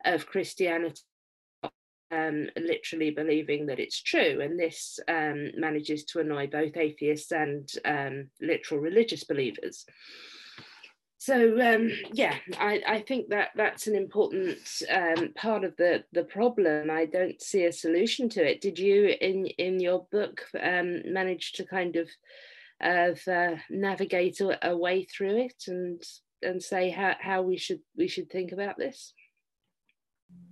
[0.06, 1.02] of Christianity
[2.12, 4.40] um, literally believing that it's true.
[4.42, 9.86] And this um, manages to annoy both atheists and um, literal religious believers
[11.20, 14.58] so um, yeah, I, I think that that's an important
[14.92, 16.92] um, part of the the problem.
[16.92, 18.62] I don't see a solution to it.
[18.62, 22.08] Did you, in in your book, um, manage to kind of
[22.82, 26.02] of uh, navigate a, a, way through it and
[26.44, 29.14] and say how, how we should we should think about this?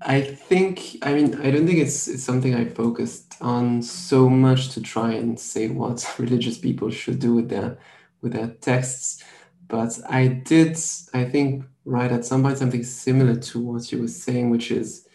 [0.01, 4.69] I think I mean I don't think it's it's something I focused on so much
[4.69, 7.77] to try and say what religious people should do with their
[8.21, 9.23] with their texts,
[9.67, 10.77] but I did
[11.13, 15.07] I think write at some point something similar to what you were saying, which is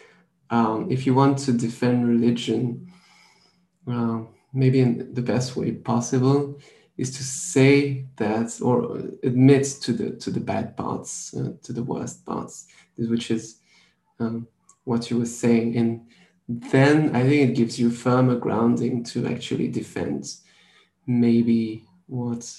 [0.50, 2.92] um, if you want to defend religion,
[3.90, 4.20] uh,
[4.52, 6.58] maybe in the best way possible,
[6.96, 11.82] is to say that or admit to the to the bad parts, uh, to the
[11.82, 13.60] worst parts, which is
[14.18, 14.46] um,
[14.84, 16.06] what you were saying, and
[16.48, 20.34] then I think it gives you firmer grounding to actually defend
[21.06, 22.52] maybe what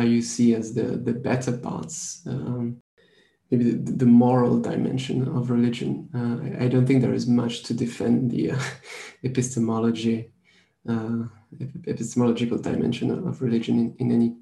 [0.00, 2.22] you see as the the better parts.
[2.26, 2.82] Um,
[3.50, 6.08] maybe the, the, moral dimension of religion.
[6.14, 8.58] Uh, I, I, don't think there is much to defend the uh,
[9.22, 10.32] epistemology
[10.88, 11.24] uh,
[11.86, 14.36] epistemological dimension of religion in, in any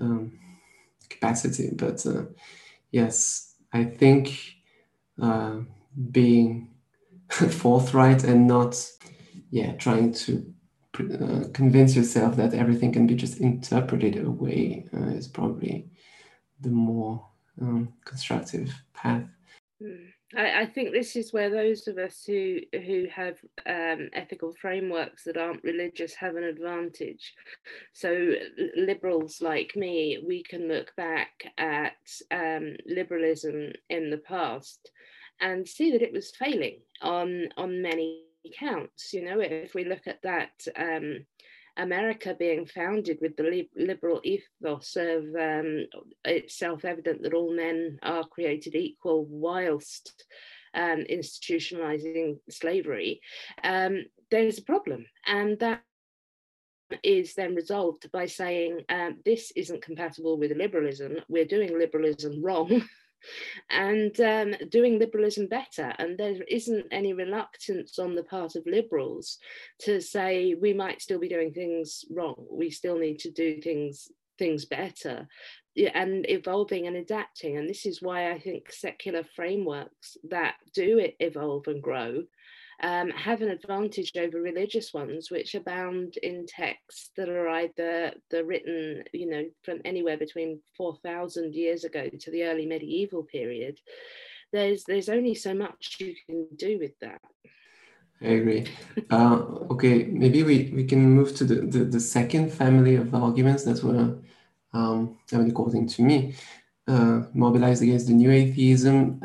[0.00, 0.38] um,
[1.08, 1.70] capacity.
[1.72, 2.24] But uh,
[2.90, 4.38] yes, I think
[5.20, 5.60] uh,
[6.10, 6.74] being
[7.30, 8.84] forthright and not,
[9.50, 10.51] yeah, trying to
[10.98, 15.88] uh, convince yourself that everything can be just interpreted away uh, is probably
[16.60, 17.26] the more
[17.60, 19.24] um, constructive path.
[19.82, 20.12] Mm.
[20.36, 25.24] I, I, think this is where those of us who who have um, ethical frameworks
[25.24, 27.34] that aren't religious have an advantage.
[27.92, 28.32] So
[28.76, 31.96] liberals like me, we can look back at
[32.30, 34.90] um, liberalism in the past
[35.40, 39.12] and see that it was failing on on many counts.
[39.12, 40.52] You know, if we look at that.
[40.76, 41.26] Um,
[41.78, 45.86] America being founded with the liberal ethos of um,
[46.24, 50.24] it's self evident that all men are created equal, whilst
[50.74, 53.20] um, institutionalizing slavery,
[53.64, 55.06] um, there's a problem.
[55.26, 55.82] And that
[57.02, 62.84] is then resolved by saying um, this isn't compatible with liberalism, we're doing liberalism wrong.
[63.70, 65.92] and um, doing liberalism better.
[65.98, 69.38] And there isn't any reluctance on the part of liberals
[69.80, 72.46] to say we might still be doing things wrong.
[72.50, 74.08] We still need to do things
[74.38, 75.28] things better
[75.94, 81.66] and evolving and adapting and this is why i think secular frameworks that do evolve
[81.66, 82.22] and grow
[82.82, 88.44] um, have an advantage over religious ones, which abound in texts that are either the
[88.44, 93.78] written, you know, from anywhere between 4,000 years ago to the early medieval period.
[94.52, 97.20] There's there's only so much you can do with that.
[98.20, 98.66] I agree.
[99.10, 99.36] Uh,
[99.70, 103.82] okay, maybe we, we can move to the, the, the second family of arguments that
[103.82, 104.16] were,
[104.72, 106.36] um, I mean, according to me,
[106.86, 109.20] uh, mobilized against the new atheism.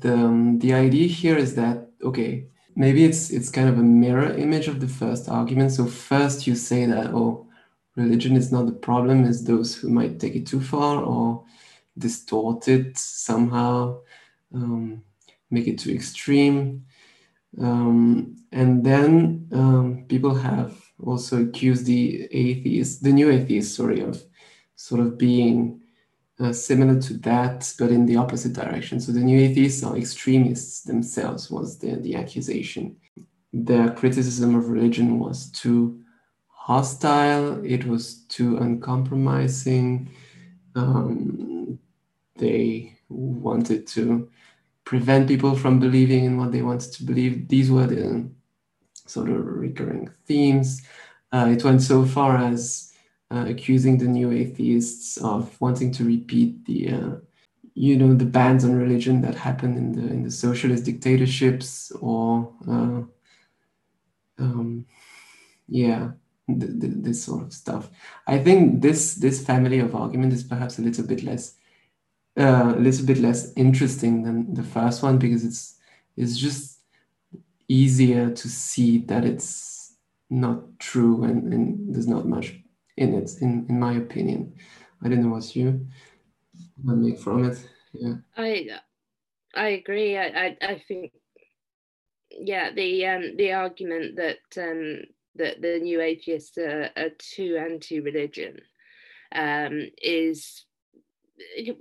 [0.00, 4.32] The, um, the idea here is that okay, maybe it's it's kind of a mirror
[4.32, 5.72] image of the first argument.
[5.72, 7.46] So first you say that oh,
[7.96, 11.44] religion is not the problem, is those who might take it too far or
[11.98, 13.98] distort it somehow,
[14.54, 15.02] um,
[15.50, 16.84] make it too extreme.
[17.60, 24.22] Um, and then um, people have also accused the atheists, the new atheists, sorry, of
[24.74, 25.81] sort of being
[26.42, 29.00] uh, similar to that, but in the opposite direction.
[29.00, 32.96] So the new atheists are extremists themselves, was the, the accusation.
[33.52, 36.02] Their criticism of religion was too
[36.48, 40.10] hostile, it was too uncompromising.
[40.74, 41.78] Um,
[42.36, 44.28] they wanted to
[44.84, 47.48] prevent people from believing in what they wanted to believe.
[47.48, 48.28] These were the
[49.06, 50.82] sort of recurring themes.
[51.30, 52.91] Uh, it went so far as
[53.32, 57.10] uh, accusing the new atheists of wanting to repeat the uh,
[57.74, 62.52] you know the bans on religion that happened in the in the socialist dictatorships or
[62.68, 63.00] uh,
[64.38, 64.84] um,
[65.68, 66.10] yeah
[66.48, 67.90] this sort of stuff.
[68.26, 71.54] I think this this family of argument is perhaps a little bit less
[72.38, 75.78] uh, a little bit less interesting than the first one because it's
[76.16, 76.80] it's just
[77.68, 79.94] easier to see that it's
[80.28, 82.61] not true and, and there's not much
[82.96, 84.54] in it, in, in my opinion.
[85.02, 85.86] I don't know what you
[86.84, 87.68] make from it.
[87.92, 88.14] Yeah.
[88.36, 88.68] I
[89.54, 90.16] I agree.
[90.16, 91.12] I, I, I think
[92.30, 95.00] yeah, the um the argument that um
[95.36, 98.58] that the new atheists are, are too anti-religion
[99.34, 100.64] um is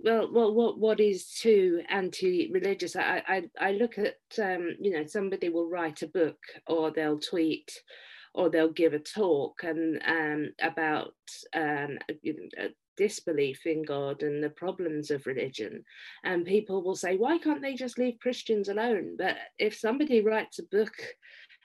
[0.03, 2.95] well, well, what what is too anti-religious?
[2.95, 6.37] I, I I look at um, you know somebody will write a book
[6.67, 7.71] or they'll tweet
[8.33, 11.13] or they'll give a talk and um, about
[11.53, 11.97] um,
[12.97, 15.83] disbelief in God and the problems of religion.
[16.23, 19.15] And people will say, why can't they just leave Christians alone?
[19.17, 20.93] But if somebody writes a book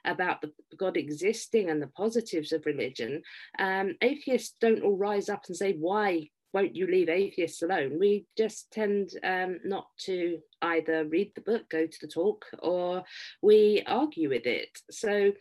[0.06, 3.22] about the God existing and the positives of religion,
[3.58, 7.98] um, atheists don't all rise up and say, Why won't you leave atheists alone?
[7.98, 13.04] We just tend um, not to either read the book, go to the talk, or
[13.42, 14.70] we argue with it.
[14.90, 15.32] So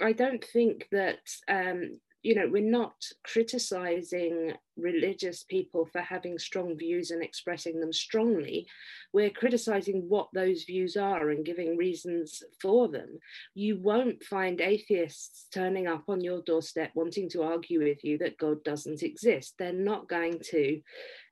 [0.00, 6.76] I don't think that um, you know, we're not criticizing religious people for having strong
[6.76, 8.66] views and expressing them strongly.
[9.12, 13.18] We're criticizing what those views are and giving reasons for them.
[13.54, 18.38] You won't find atheists turning up on your doorstep wanting to argue with you that
[18.38, 19.54] God doesn't exist.
[19.58, 20.80] They're not going to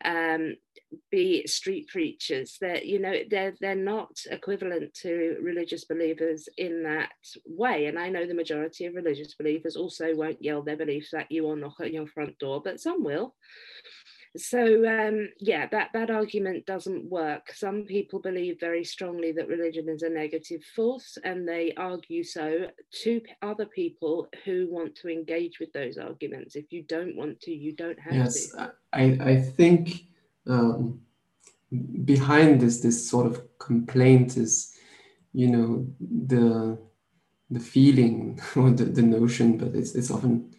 [0.04, 0.56] um,
[1.10, 2.56] be street preachers.
[2.60, 7.12] They're, you know, they're they're not equivalent to religious believers in that
[7.46, 7.86] way.
[7.86, 11.46] And I know the majority of religious believers also won't yell their beliefs at you
[11.46, 13.31] or knock at your front door, but some will.
[14.36, 17.52] So um, yeah, that that argument doesn't work.
[17.54, 22.68] Some people believe very strongly that religion is a negative force, and they argue so
[23.02, 26.56] to other people who want to engage with those arguments.
[26.56, 28.56] If you don't want to, you don't have yes, to.
[28.58, 30.04] Yes, I I think
[30.46, 31.02] um,
[32.04, 34.76] behind this this sort of complaint is
[35.32, 36.78] you know the
[37.50, 40.54] the feeling or the, the notion but it's, it's often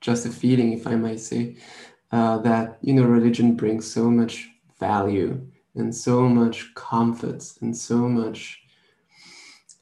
[0.00, 1.56] just a feeling if i might say
[2.12, 4.48] uh, that you know religion brings so much
[4.78, 5.40] value
[5.74, 8.62] and so much comfort and so much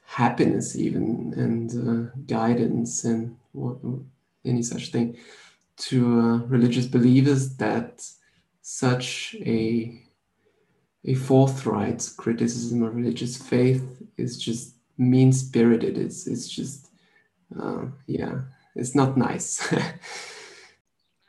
[0.04, 3.76] happiness even and uh, guidance and what,
[4.44, 5.16] any such thing
[5.76, 8.02] to uh, religious believers that
[8.62, 10.00] such a
[11.06, 15.96] a forthright criticism of religious faith is just mean spirited.
[15.96, 16.88] It's it's just
[17.58, 18.42] uh, yeah,
[18.76, 19.74] it's not nice.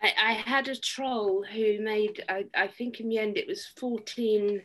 [0.02, 3.66] I, I, had a troll who made I, I think in the end it was
[3.78, 4.62] 14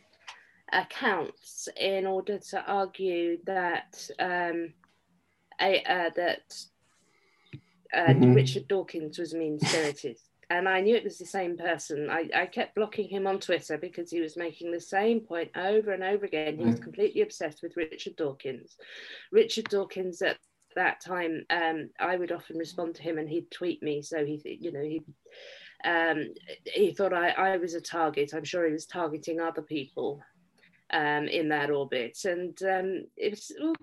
[0.73, 4.73] accounts in order to argue that um,
[5.61, 6.63] a, uh, that
[7.93, 8.33] uh, mm-hmm.
[8.33, 10.17] Richard Dawkins was a mean spirited
[10.49, 12.09] and I knew it was the same person.
[12.09, 15.91] I, I kept blocking him on Twitter because he was making the same point over
[15.91, 16.57] and over again.
[16.57, 16.83] He was mm.
[16.83, 18.77] completely obsessed with Richard Dawkins.
[19.31, 20.37] Richard Dawkins at
[20.77, 24.01] that time, um, I would often respond to him and he'd tweet me.
[24.01, 25.01] So he, you know, he
[25.85, 26.33] um,
[26.65, 28.33] he thought I, I was a target.
[28.33, 30.21] I'm sure he was targeting other people
[30.91, 32.17] um, in that orbit.
[32.25, 33.03] And um,
[33.59, 33.75] well,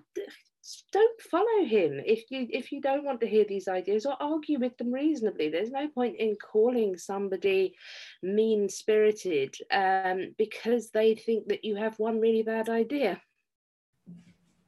[0.91, 4.59] don't follow him if you if you don't want to hear these ideas or argue
[4.59, 7.75] with them reasonably there's no point in calling somebody
[8.23, 13.21] mean spirited um, because they think that you have one really bad idea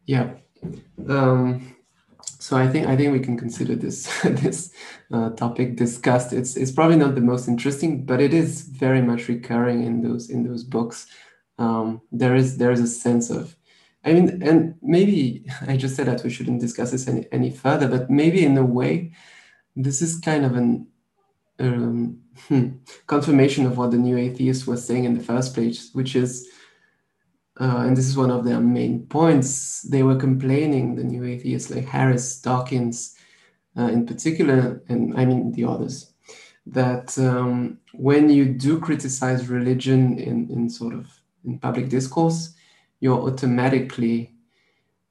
[0.06, 0.30] yeah
[1.10, 1.76] um,
[2.48, 3.98] so i think i think we can consider this
[4.44, 4.72] this
[5.12, 6.34] uh, topic discussed.
[6.34, 10.30] It's it's probably not the most interesting but it is very much recurring in those
[10.30, 11.08] in those books.
[11.58, 13.56] Um, there is there is a sense of
[14.04, 17.88] I mean, and maybe I just said that we shouldn't discuss this any, any further,
[17.88, 19.14] but maybe in a way,
[19.76, 20.88] this is kind of an
[21.60, 22.68] um, hmm,
[23.08, 26.48] confirmation of what the new atheist was saying in the first place, which is,
[27.60, 31.70] uh, and this is one of their main points, they were complaining, the new atheists
[31.70, 33.16] like Harris, Dawkins
[33.78, 36.14] uh, in particular, and I mean the others,
[36.66, 41.08] that um, when you do criticize religion in, in sort of
[41.46, 42.54] in public discourse,
[43.00, 44.34] you're automatically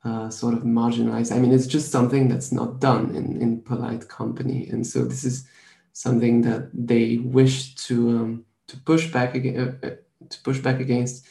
[0.04, 1.34] uh, sort of marginalized.
[1.34, 4.68] I mean, it's just something that's not done in, in polite company.
[4.68, 5.48] And so this is
[5.92, 9.90] something that they wish to um, to push back against, uh, uh,
[10.28, 11.26] to push back against.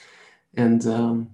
[0.57, 1.29] And um,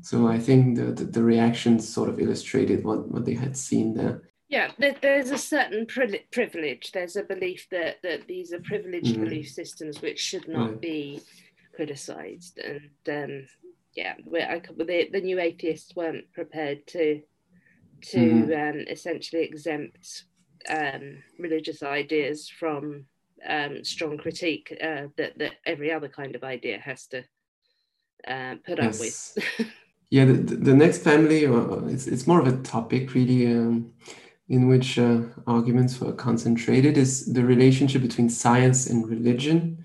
[0.00, 3.94] so I think the, the, the reactions sort of illustrated what, what they had seen
[3.94, 4.22] there.
[4.48, 6.92] Yeah, there's a certain privilege.
[6.92, 9.24] There's a belief that, that these are privileged mm-hmm.
[9.24, 10.80] belief systems which should not right.
[10.80, 11.22] be
[11.74, 12.58] criticized.
[12.58, 13.46] And um,
[13.94, 17.22] yeah, I, the, the new atheists weren't prepared to
[18.02, 18.78] to mm-hmm.
[18.78, 20.24] um, essentially exempt
[20.68, 23.04] um, religious ideas from
[23.48, 27.24] um, strong critique uh, that that every other kind of idea has to
[28.26, 28.96] uh, put yes.
[28.96, 29.68] up with.
[30.10, 33.46] yeah, the, the next family, uh, it's it's more of a topic really.
[33.46, 33.92] Um,
[34.48, 39.82] in which uh, arguments were concentrated is the relationship between science and religion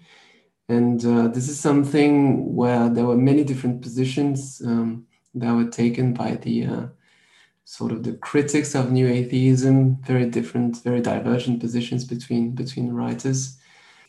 [0.70, 6.14] and uh, this is something where there were many different positions um, that were taken
[6.14, 6.86] by the uh,
[7.64, 13.58] sort of the critics of new atheism, very different, very divergent positions between between writers.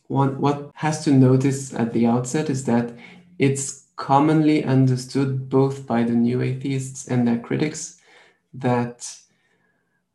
[0.09, 2.97] One, what has to notice at the outset is that
[3.39, 8.01] it's commonly understood both by the new atheists and their critics
[8.55, 9.13] that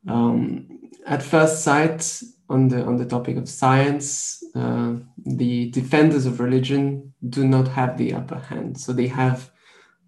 [0.08, 6.40] um, at first sight on the on the topic of science, uh, the defenders of
[6.40, 8.80] religion do not have the upper hand.
[8.80, 9.52] So they have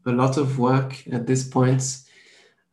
[0.06, 1.98] a lot of work at this point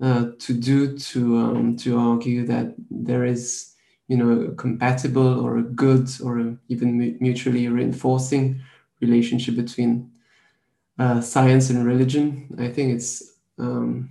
[0.00, 3.74] uh, to do to um, to argue that there is
[4.06, 8.60] you know a compatible or a good or a even mutually reinforcing
[9.00, 10.11] relationship between
[10.98, 12.54] uh, science and religion.
[12.58, 14.10] I think it's um,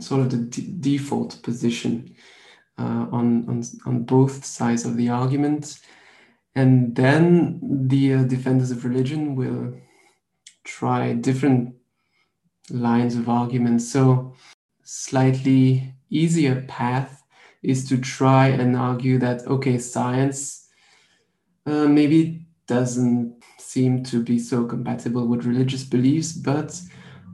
[0.00, 2.14] sort of the d- default position
[2.78, 5.80] uh, on, on on both sides of the argument,
[6.54, 9.74] and then the uh, defenders of religion will
[10.64, 11.74] try different
[12.70, 13.82] lines of argument.
[13.82, 14.34] So
[14.84, 17.22] slightly easier path
[17.62, 20.68] is to try and argue that okay science
[21.66, 23.39] uh, maybe doesn't
[23.72, 26.80] seem to be so compatible with religious beliefs but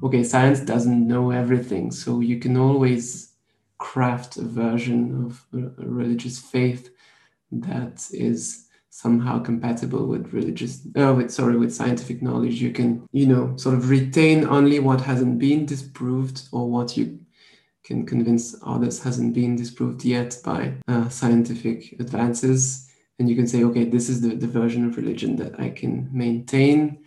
[0.02, 3.32] okay science doesn't know everything so you can always
[3.78, 6.90] craft a version of a religious faith
[7.50, 13.26] that is somehow compatible with religious uh, with sorry with scientific knowledge you can you
[13.26, 17.18] know sort of retain only what hasn't been disproved or what you
[17.86, 22.85] can convince others hasn't been disproved yet by uh, scientific advances.
[23.18, 26.08] And you can say, okay, this is the, the version of religion that I can
[26.12, 27.04] maintain.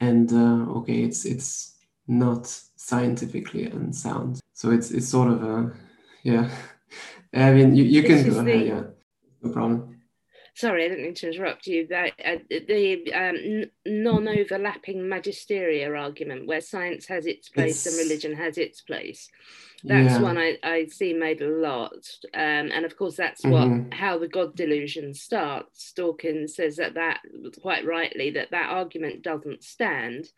[0.00, 1.76] And uh, okay, it's it's
[2.08, 2.46] not
[2.76, 4.40] scientifically unsound.
[4.54, 5.72] So it's it's sort of a
[6.22, 6.50] yeah.
[7.34, 8.82] I mean, you, you can go ahead, the, yeah,
[9.40, 10.02] no problem.
[10.54, 11.86] Sorry, I didn't mean to interrupt you.
[11.86, 18.34] That uh, the um, non-overlapping magisteria argument, where science has its place it's, and religion
[18.34, 19.30] has its place
[19.84, 20.20] that's yeah.
[20.20, 23.90] one I, I see made a lot um, and of course that's what mm-hmm.
[23.90, 27.20] how the god delusion starts dawkins says that that
[27.60, 30.28] quite rightly that that argument doesn't stand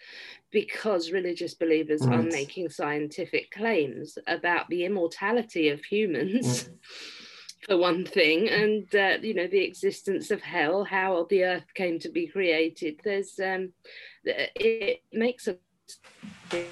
[0.51, 2.21] because religious believers right.
[2.21, 6.75] are making scientific claims about the immortality of humans yeah.
[7.67, 11.99] for one thing and uh, you know the existence of hell how the earth came
[11.99, 13.73] to be created there's um,
[14.25, 15.57] it makes a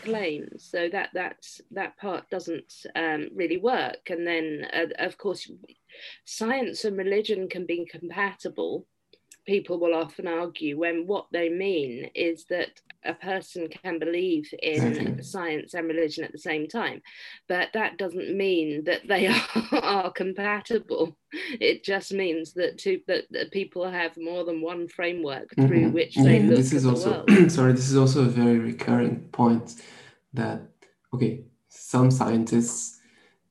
[0.02, 0.68] claims.
[0.70, 4.10] So that that that part doesn't um, really work.
[4.10, 5.50] And then uh, of course
[6.24, 8.86] science and religion can be compatible
[9.46, 15.22] people will often argue when what they mean is that a person can believe in
[15.22, 17.00] science and religion at the same time
[17.48, 19.42] but that doesn't mean that they are,
[19.72, 21.16] are compatible
[21.60, 25.92] it just means that two that, that, people have more than one framework through mm-hmm.
[25.92, 27.50] which they yeah, look this is also world.
[27.50, 29.82] sorry this is also a very recurring point
[30.32, 30.60] that
[31.14, 33.00] okay some scientists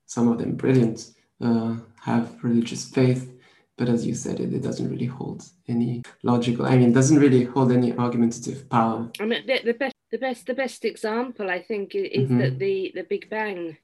[0.05, 3.30] some of them brilliant uh, have religious faith
[3.81, 7.17] but as you said it, it doesn't really hold any logical i mean it doesn't
[7.17, 11.49] really hold any argumentative power i mean the, the best the best the best example
[11.49, 12.37] i think is mm-hmm.
[12.37, 13.75] that the the big bang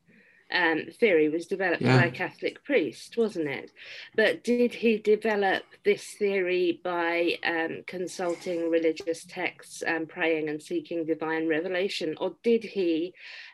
[0.51, 1.97] um, theory was developed yeah.
[1.97, 3.71] by a Catholic priest, wasn't it?
[4.15, 11.05] But did he develop this theory by um, consulting religious texts and praying and seeking
[11.05, 13.13] divine revelation, or did he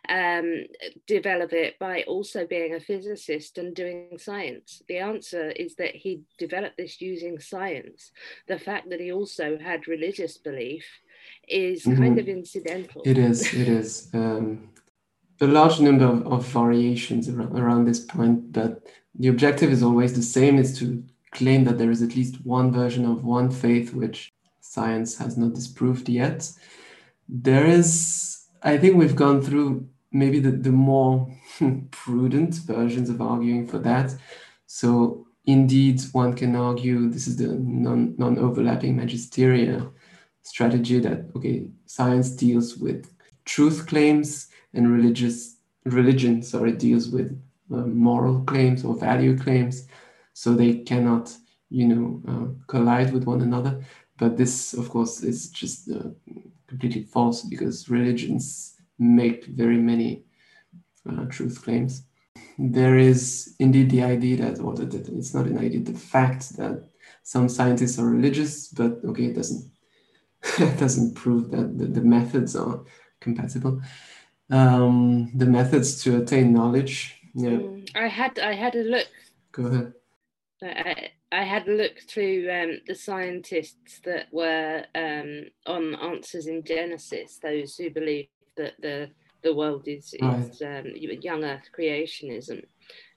[0.09, 0.65] um,
[1.07, 4.83] develop it by also being a physicist and doing science?
[4.87, 8.11] The answer is that he developed this using science.
[8.47, 10.85] The fact that he also had religious belief
[11.47, 12.01] is mm-hmm.
[12.01, 13.01] kind of incidental.
[13.05, 13.53] It is.
[13.53, 14.09] It is.
[14.13, 14.69] Um,
[15.41, 20.13] a large number of, of variations around, around, this point, but the objective is always
[20.13, 23.93] the same, is to claim that there is at least one version of one faith
[23.93, 24.31] which
[24.61, 26.49] science has not disproved yet.
[27.27, 31.27] There is, I think we've gone through maybe the, the more
[31.91, 34.15] prudent versions of arguing for that.
[34.67, 39.91] So indeed, one can argue this is the non, non-overlapping magisteria
[40.43, 43.09] strategy that, okay, science deals with
[43.45, 47.29] truth claims and religious religion sorry deals with
[47.71, 49.87] uh, moral claims or value claims.
[50.33, 51.35] So they cannot
[51.69, 53.83] you know uh, collide with one another.
[54.17, 56.09] But this of course is just uh,
[56.67, 60.23] completely false because religions make very many
[61.09, 62.03] uh, truth claims.
[62.57, 66.89] There is indeed the idea that or that it's not an idea the fact that
[67.23, 69.71] some scientists are religious but okay it doesn't
[70.59, 72.83] it doesn't prove that the, the methods are
[73.19, 73.81] compatible
[74.51, 77.19] um, the methods to attain knowledge.
[77.33, 79.07] Yeah, mm, I had I had a look.
[79.51, 79.93] Go ahead.
[80.61, 86.63] I, I had a look through um, the scientists that were um, on Answers in
[86.63, 89.09] Genesis, those who believe that the
[89.41, 90.79] the world is, is right.
[90.79, 92.63] um, young Earth creationism,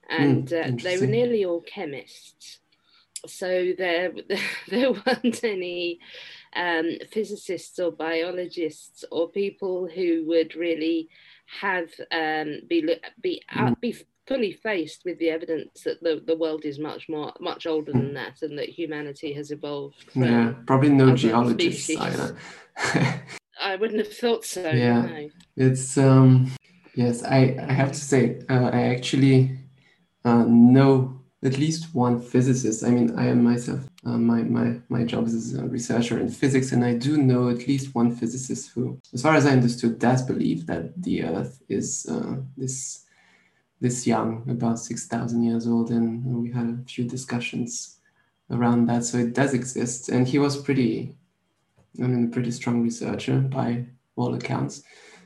[0.09, 2.59] and mm, uh, they were nearly all chemists.
[3.25, 4.11] So there,
[4.67, 5.99] there weren't any
[6.57, 11.09] um, physicists or biologists or people who would really
[11.61, 13.95] have um, be be uh, be
[14.27, 18.13] fully faced with the evidence that the, the world is much more much older than
[18.13, 22.35] that and that humanity has evolved yeah probably no geologists either
[23.61, 25.29] i wouldn't have thought so yeah no.
[25.55, 26.51] it's um
[26.97, 29.55] Yes, I, I have to say, uh, I actually
[30.25, 32.83] uh, know at least one physicist.
[32.83, 36.29] I mean, I am myself, uh, my, my, my job is as a researcher in
[36.29, 39.99] physics, and I do know at least one physicist who, as far as I understood,
[39.99, 43.05] does believe that the Earth is uh, this,
[43.81, 45.89] this young, about 6,000 years old.
[45.89, 47.97] And we had a few discussions
[48.51, 49.03] around that.
[49.03, 50.09] So it does exist.
[50.09, 51.15] And he was pretty,
[51.99, 54.83] I mean, a pretty strong researcher by all accounts.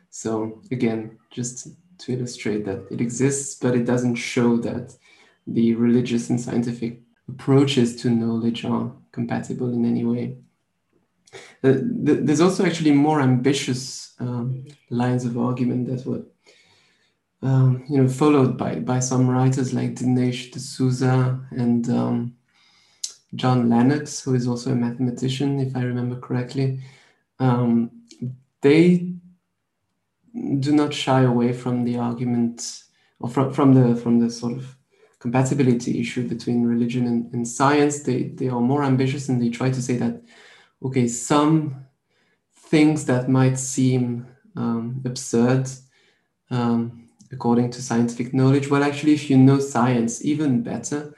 [0.10, 1.68] So again, just
[2.00, 4.96] to illustrate that it exists, but it doesn't show that
[5.46, 7.02] the religious and scientific
[7.32, 10.38] approaches to knowledge are compatible in any way.
[11.64, 11.74] Uh,
[12.06, 16.24] th- there's also actually more ambitious um, lines of argument that were,
[17.42, 22.36] um, you know, followed by by some writers like Dinesh D'Souza and um,
[23.36, 26.80] John Lennox, who is also a mathematician, if I remember correctly.
[27.40, 27.92] Um,
[28.62, 29.12] they
[30.60, 32.84] do not shy away from the argument
[33.20, 34.76] or from, from the from the sort of
[35.22, 38.04] compatibility issue between religion and, and science.
[38.04, 40.22] They they are more ambitious and they try to say that
[40.84, 41.86] okay, some
[42.54, 45.70] things that might seem um, absurd
[46.52, 51.16] um, according to scientific knowledge, well, actually, if you know science even better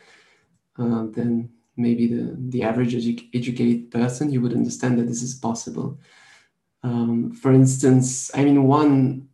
[0.77, 5.33] uh, than maybe the, the average edu- educated person, you would understand that this is
[5.33, 5.99] possible.
[6.83, 9.27] Um, for instance, I mean, one,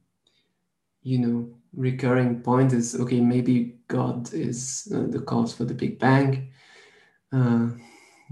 [1.03, 5.99] you know, recurring point is okay, maybe God is uh, the cause for the Big
[5.99, 6.51] Bang.
[7.31, 7.69] Uh,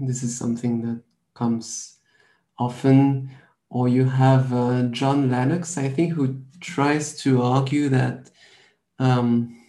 [0.00, 1.02] this is something that
[1.34, 1.98] comes
[2.58, 3.30] often.
[3.70, 8.30] Or you have uh, John Lennox, I think, who tries to argue that
[8.98, 9.60] um,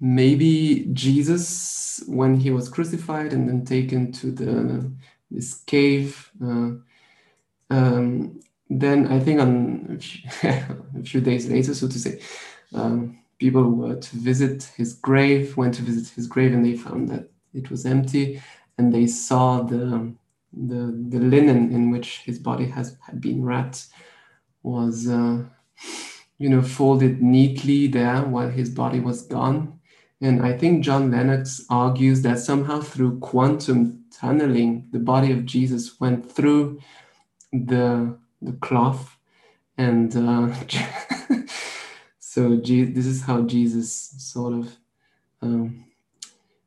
[0.00, 4.92] maybe Jesus, when he was crucified and then taken to the
[5.30, 6.70] this cave, uh,
[7.70, 10.30] um, then I think on a few,
[11.00, 12.20] a few, days later, so to say,
[12.76, 17.08] um, people were to visit his grave, went to visit his grave, and they found
[17.08, 18.42] that it was empty,
[18.78, 20.14] and they saw the
[20.52, 23.88] the, the linen in which his body has had been wrapped
[24.62, 25.44] was, uh,
[26.38, 29.78] you know, folded neatly there while his body was gone.
[30.20, 36.00] And I think John Lennox argues that somehow through quantum tunneling, the body of Jesus
[36.00, 36.80] went through
[37.52, 39.16] the the cloth
[39.78, 40.54] and uh,
[42.36, 44.76] so this is how jesus sort of
[45.42, 45.84] um,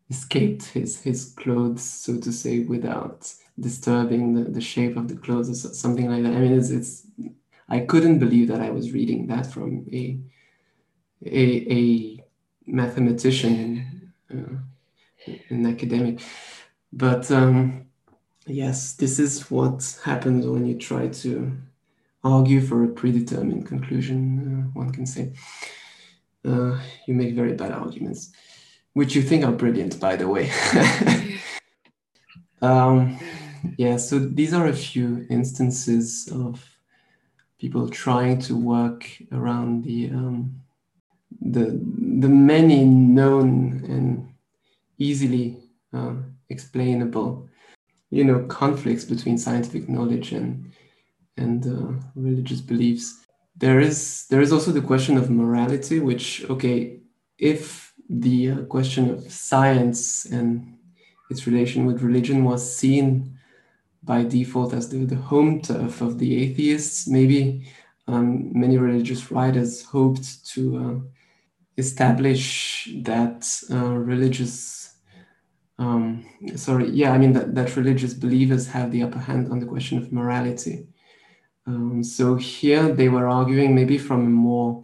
[0.10, 5.50] escaped his his clothes so to say without disturbing the, the shape of the clothes
[5.50, 6.34] or something like that.
[6.34, 7.08] I mean it's, it's
[7.68, 10.18] i couldn't believe that i was reading that from a
[11.26, 11.48] a,
[11.80, 11.82] a
[12.66, 14.56] mathematician uh,
[15.50, 16.22] an academic.
[16.94, 17.90] But um,
[18.50, 21.56] Yes, this is what happens when you try to
[22.24, 25.34] argue for a predetermined conclusion, uh, one can say.
[26.46, 28.32] Uh, you make very bad arguments,
[28.94, 30.52] which you think are brilliant, by the way.
[32.62, 33.20] um,
[33.78, 36.66] yeah, so these are a few instances of
[37.60, 40.62] people trying to work around the um,
[41.42, 41.80] the
[42.20, 44.34] the many known and
[44.98, 45.58] easily
[45.94, 46.14] uh,
[46.50, 47.48] explainable
[48.10, 50.72] you know conflicts between scientific knowledge and
[51.40, 53.26] and uh, religious beliefs
[53.56, 57.00] there is there is also the question of morality which okay
[57.38, 60.78] if the uh, question of science and
[61.30, 63.38] its relation with religion was seen
[64.04, 67.66] by default as the, the home turf of the atheists maybe
[68.08, 70.96] um, many religious writers hoped to uh,
[71.78, 74.80] establish that uh, religious
[75.80, 76.26] um,
[76.56, 79.98] sorry, yeah, I mean that, that religious believers have the upper hand on the question
[79.98, 80.86] of morality.
[81.70, 84.84] Um, so here they were arguing maybe from a more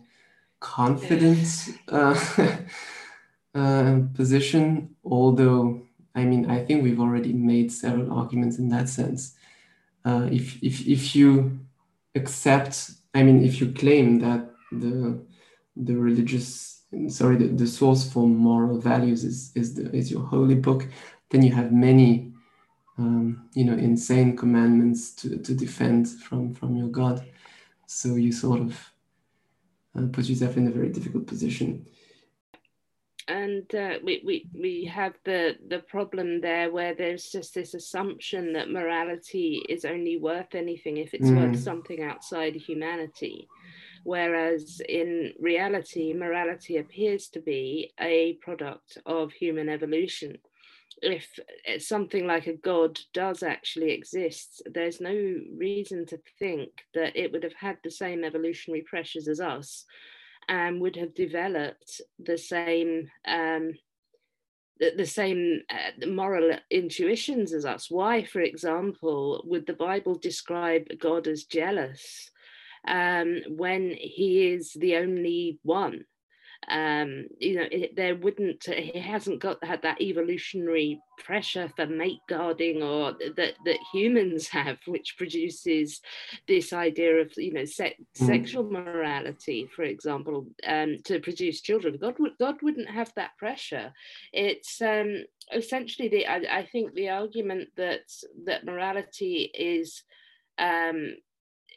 [0.59, 1.47] confident
[1.87, 2.15] uh,
[3.55, 5.81] uh, position, although
[6.13, 9.35] I mean I think we've already made several arguments in that sense.
[10.05, 11.59] Uh, if, if, if you
[12.13, 15.19] accept, I mean, if you claim that the
[15.75, 20.53] the religious sorry, the, the source for moral values is is the is your holy
[20.53, 20.85] book,
[21.31, 22.34] then you have many
[22.97, 27.25] um, you know insane commandments to, to defend from from your God.
[27.87, 28.91] So you sort of
[29.97, 31.85] uh, put yourself in a very difficult position.
[33.27, 38.53] And uh, we, we we have the the problem there where there's just this assumption
[38.53, 41.37] that morality is only worth anything if it's mm.
[41.37, 43.47] worth something outside humanity
[44.05, 50.37] whereas in reality, morality appears to be a product of human evolution.
[51.01, 51.39] If
[51.85, 55.13] something like a god does actually exist, there's no
[55.57, 59.85] reason to think that it would have had the same evolutionary pressures as us
[60.47, 63.73] and would have developed the same um,
[64.79, 67.89] the, the same uh, moral intuitions as us.
[67.89, 72.29] Why, for example, would the Bible describe God as jealous
[72.87, 76.05] um, when He is the only one?
[76.67, 82.19] Um, you know, it, there wouldn't, he hasn't got had that evolutionary pressure for mate
[82.27, 86.01] guarding or that that humans have, which produces
[86.47, 88.25] this idea of, you know, se- mm.
[88.25, 91.97] sexual morality, for example, um, to produce children.
[92.01, 93.93] God would God wouldn't have that pressure.
[94.33, 98.01] It's um, essentially the I, I think the argument that
[98.45, 100.03] that morality is
[100.57, 101.15] um,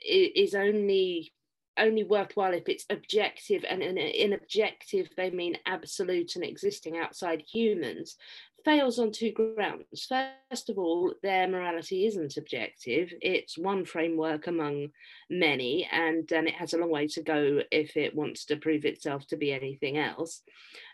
[0.06, 1.32] is only
[1.78, 7.42] only worthwhile if it's objective and in, in objective they mean absolute and existing outside
[7.42, 8.16] humans
[8.64, 10.06] fails on two grounds.
[10.06, 13.12] First of all their morality isn't objective.
[13.22, 14.88] It's one framework among
[15.30, 18.84] many and and it has a long way to go if it wants to prove
[18.84, 20.42] itself to be anything else.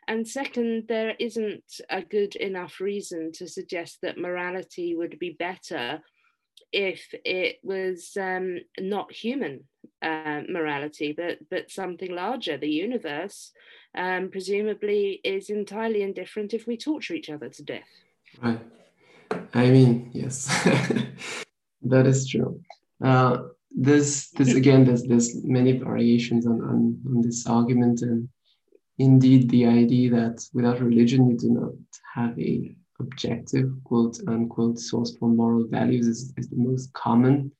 [0.06, 6.00] And second there isn't a good enough reason to suggest that morality would be better
[6.72, 9.64] if it was um, not human
[10.02, 13.52] uh, morality, but but something larger, the universe,
[13.96, 17.88] um, presumably is entirely indifferent if we torture each other to death.
[18.42, 18.60] Right.
[19.54, 20.46] I mean, yes,
[21.82, 22.60] that is true.
[23.02, 28.28] Uh, this this again, there's there's many variations on, on on this argument, and
[28.98, 31.72] indeed the idea that without religion you do not
[32.14, 37.52] have a objective, quote unquote, source for moral values is, is the most common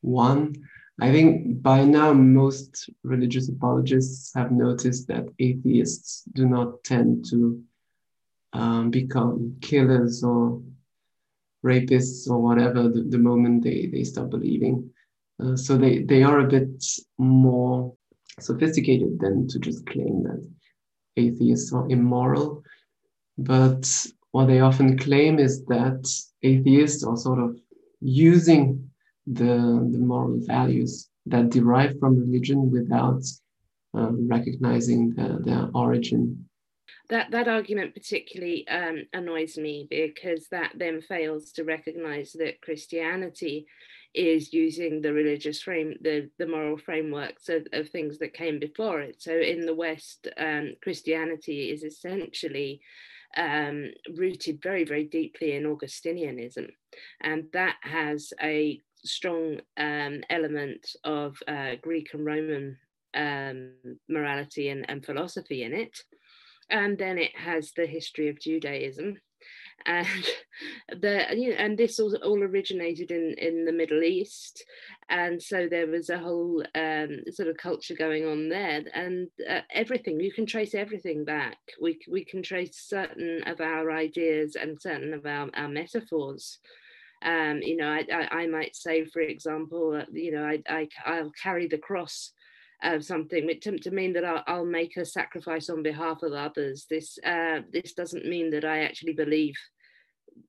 [0.00, 0.54] one.
[1.00, 7.62] I think by now most religious apologists have noticed that atheists do not tend to
[8.52, 10.60] um, become killers or
[11.64, 14.90] rapists or whatever the, the moment they, they stop believing.
[15.42, 16.84] Uh, so they, they are a bit
[17.18, 17.94] more
[18.38, 20.42] sophisticated than to just claim that
[21.16, 22.62] atheists are immoral.
[23.38, 23.84] But
[24.32, 26.08] what they often claim is that
[26.42, 27.58] atheists are sort of
[28.00, 28.90] using
[29.26, 33.22] the, the moral values that derive from religion without
[33.94, 36.48] um, recognizing the, their origin.
[37.08, 43.66] That, that argument particularly um, annoys me because that then fails to recognize that Christianity
[44.14, 49.00] is using the religious frame, the, the moral frameworks of, of things that came before
[49.00, 49.20] it.
[49.20, 52.80] So in the West, um, Christianity is essentially
[53.36, 56.68] um, rooted very, very deeply in Augustinianism.
[57.20, 62.76] And that has a strong um, element of uh, Greek and Roman
[63.14, 63.72] um,
[64.08, 65.98] morality and, and philosophy in it.
[66.70, 69.16] And then it has the history of Judaism
[69.86, 70.06] and
[71.00, 74.64] the you know, and this all, all originated in in the Middle East,
[75.08, 79.60] and so there was a whole um, sort of culture going on there, and uh,
[79.72, 81.58] everything you can trace everything back.
[81.80, 86.58] We we can trace certain of our ideas and certain of our, our metaphors.
[87.22, 91.32] Um, you know, I, I, I might say, for example, you know, I, I I'll
[91.42, 92.32] carry the cross
[92.82, 96.86] of something to, to mean that I'll, I'll, make a sacrifice on behalf of others.
[96.88, 99.54] This uh, this doesn't mean that I actually believe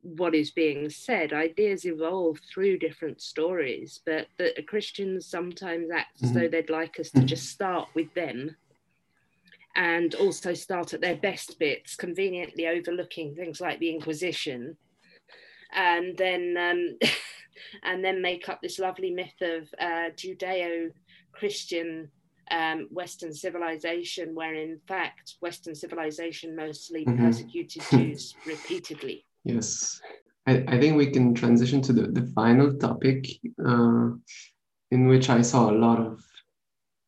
[0.02, 1.34] what is being said.
[1.34, 6.26] Ideas evolve through different stories, but that Christians sometimes act mm-hmm.
[6.26, 6.52] as though mm-hmm.
[6.52, 7.28] they'd like us to mm-hmm.
[7.28, 8.56] just start with them
[9.76, 14.76] and also start at their best bits, conveniently overlooking things like the Inquisition,
[15.74, 16.98] and then um,
[17.84, 22.12] and then make up this lovely myth of uh, Judeo-Christian
[22.50, 27.26] um, Western civilization, where in fact Western civilization mostly mm-hmm.
[27.26, 29.26] persecuted Jews repeatedly.
[29.44, 30.02] Yes,
[30.48, 33.28] I, I think we can transition to the, the final topic,
[33.64, 34.10] uh,
[34.92, 36.22] in which I saw a lot of,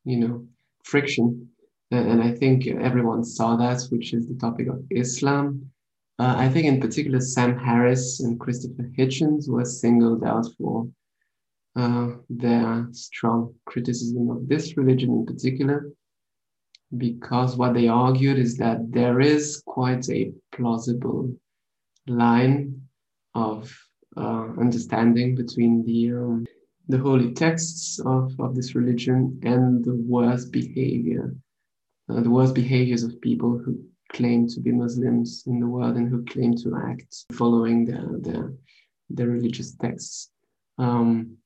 [0.04, 0.46] you know,
[0.84, 1.48] friction,
[1.90, 5.70] and I think everyone saw that, which is the topic of Islam.
[6.18, 10.88] Uh, I think in particular Sam Harris and Christopher Hitchens were singled out for
[11.76, 15.90] uh, their strong criticism of this religion in particular,
[16.96, 21.34] because what they argued is that there is quite a plausible
[22.06, 22.80] line
[23.34, 23.76] of
[24.16, 26.46] uh, understanding between the um,
[26.88, 31.34] the holy texts of, of this religion and the worst behavior,
[32.10, 36.08] uh, the worst behaviors of people who claim to be Muslims in the world and
[36.08, 38.56] who claim to act following the,
[39.08, 40.30] the, religious texts.
[40.78, 41.38] Um,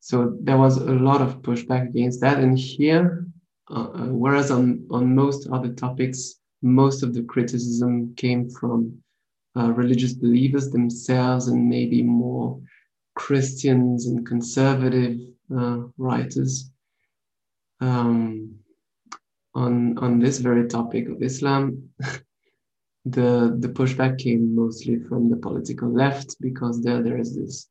[0.00, 2.38] so there was a lot of pushback against that.
[2.38, 3.26] And here,
[3.70, 8.98] uh, uh, whereas on, on most other topics, most of the criticism came from
[9.56, 12.60] uh, religious believers themselves and maybe more
[13.14, 15.18] Christians and conservative
[15.54, 16.70] uh, writers.
[17.80, 18.56] Um,
[19.54, 21.90] on on this very topic of Islam,
[23.04, 27.68] the the pushback came mostly from the political left because there there is this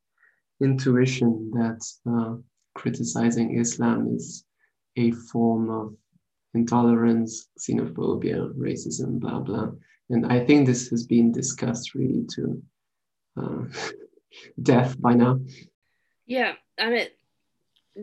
[0.61, 2.35] intuition that uh,
[2.75, 4.45] criticizing Islam is
[4.97, 5.95] a form of
[6.53, 9.69] intolerance, xenophobia, racism, blah blah.
[10.09, 12.61] And I think this has been discussed really to
[13.37, 13.63] uh,
[14.61, 15.39] death by now.
[16.25, 17.07] Yeah, I mean,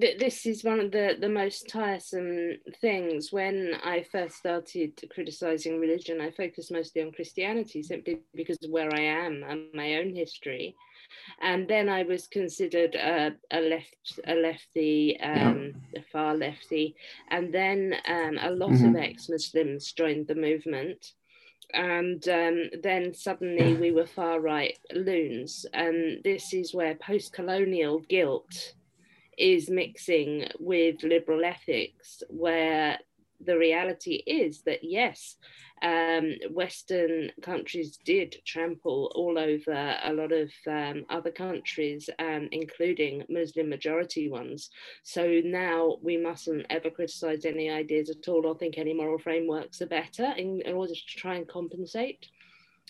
[0.00, 3.32] this is one of the, the most tiresome things.
[3.32, 8.94] When I first started criticizing religion, I focused mostly on Christianity simply because of where
[8.94, 10.74] I am and my own history.
[11.40, 16.00] And then I was considered a, a left, a lefty, um, yeah.
[16.00, 16.96] a far lefty,
[17.30, 18.96] and then um, a lot mm-hmm.
[18.96, 21.12] of ex-Muslims joined the movement
[21.74, 25.66] and um, then suddenly we were far right loons.
[25.74, 28.74] And this is where post colonial guilt
[29.36, 32.98] is mixing with liberal ethics, where
[33.44, 35.36] the reality is that yes,
[35.82, 43.24] um, Western countries did trample all over a lot of um, other countries, um, including
[43.28, 44.70] Muslim majority ones.
[45.02, 49.82] So now we mustn't ever criticize any ideas at all or think any moral frameworks
[49.82, 52.26] are better in, in order to try and compensate.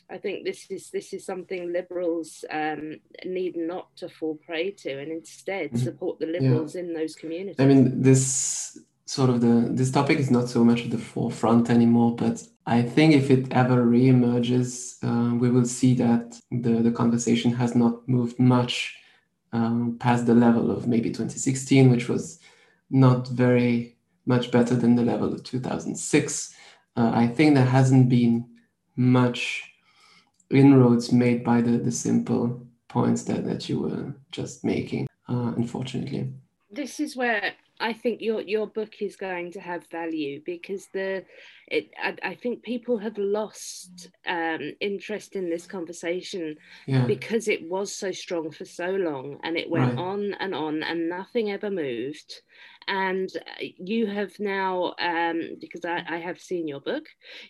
[0.09, 5.01] I think this is this is something liberals um, need not to fall prey to,
[5.01, 5.85] and instead mm-hmm.
[5.85, 6.83] support the liberals yeah.
[6.83, 7.57] in those communities.
[7.59, 11.71] I mean, this sort of the this topic is not so much at the forefront
[11.71, 16.93] anymore, but I think if it ever reemerges, uh, we will see that the the
[16.93, 18.97] conversation has not moved much
[19.53, 22.39] um, past the level of maybe 2016, which was
[22.91, 26.55] not very much better than the level of 2006.
[26.97, 28.49] Uh, I think there hasn't been
[28.97, 29.63] much
[30.51, 36.33] inroads made by the, the simple points that, that you were just making, uh, unfortunately.
[36.71, 41.25] This is where I think your your book is going to have value because the
[41.69, 46.57] it I, I think people have lost um, interest in this conversation
[46.87, 47.05] yeah.
[47.07, 49.99] because it was so strong for so long and it went right.
[49.99, 52.41] on and on and nothing ever moved
[52.89, 57.05] and you have now um, because I, I, have seen your book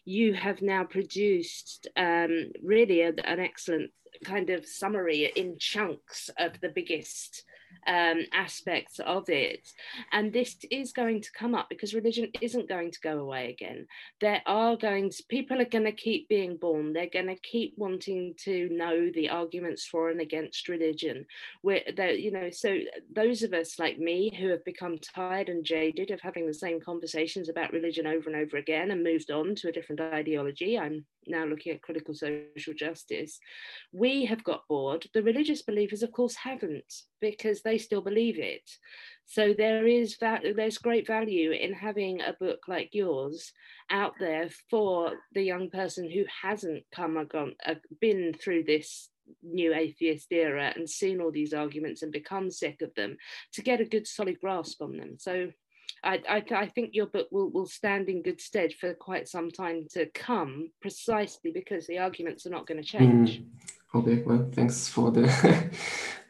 [0.07, 3.91] you have now produced um, really a, an excellent
[4.25, 7.45] kind of summary in chunks of the biggest
[7.87, 9.69] um, aspects of it.
[10.13, 13.87] And this is going to come up because religion isn't going to go away again.
[14.21, 16.93] There are going to, people are going to keep being born.
[16.93, 21.27] They're going to keep wanting to know the arguments for and against religion.
[21.63, 22.79] Where you know, so
[23.15, 26.81] those of us like me who have become tired and jaded of having the same
[26.81, 30.79] conversations about religion over and over again and moved on to a different ideology.
[30.79, 33.39] I'm now looking at critical social justice.
[33.93, 35.07] We have got bored.
[35.15, 38.69] The religious believers, of course, haven't because they still believe it.
[39.27, 43.53] So there is that there's great value in having a book like yours
[43.91, 49.11] out there for the young person who hasn't come gone, uh, been through this
[49.43, 53.17] new atheist era and seen all these arguments and become sick of them
[53.53, 55.17] to get a good solid grasp on them.
[55.19, 55.51] So
[56.07, 59.51] I, I, I, think your book will, will stand in good stead for quite some
[59.51, 63.41] time to come, precisely because the arguments are not going to change.
[63.41, 63.47] Mm.
[63.95, 65.23] Okay, well, thanks for the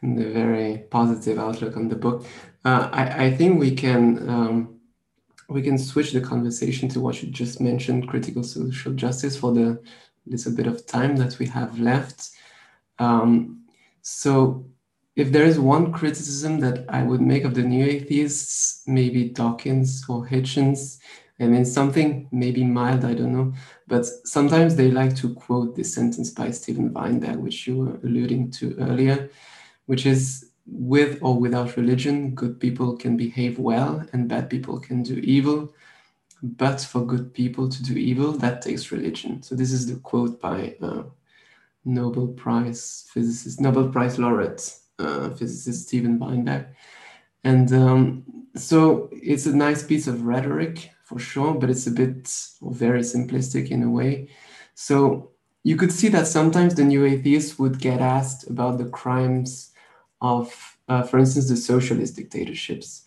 [0.03, 2.25] the very positive outlook on the book.
[2.65, 4.81] Uh, I, I think we can um,
[5.49, 9.83] we can switch the conversation to what you just mentioned, critical social justice, for the
[10.27, 12.31] little bit of time that we have left.
[12.99, 13.65] Um,
[14.03, 14.67] so,
[15.17, 20.05] if there is one criticism that I would make of the new atheists, maybe Dawkins
[20.09, 20.99] or Hitchens,
[21.41, 23.55] I mean, something maybe mild, I don't know,
[23.87, 28.51] but sometimes they like to quote this sentence by Steven Weinberg, which you were alluding
[28.53, 29.31] to earlier,
[29.87, 35.03] which is with or without religion, good people can behave well and bad people can
[35.03, 35.73] do evil.
[36.43, 39.43] But for good people to do evil, that takes religion.
[39.43, 41.05] So this is the quote by uh,
[41.85, 46.67] Nobel Prize physicist, Nobel Prize laureate uh, physicist Steven Weinberg.
[47.45, 48.25] And um,
[48.57, 52.29] so it's a nice piece of rhetoric for sure, but it's a bit
[52.63, 54.29] very simplistic in a way.
[54.75, 55.31] So
[55.63, 59.73] you could see that sometimes the new atheists would get asked about the crimes
[60.21, 63.05] of, uh, for instance, the socialist dictatorships,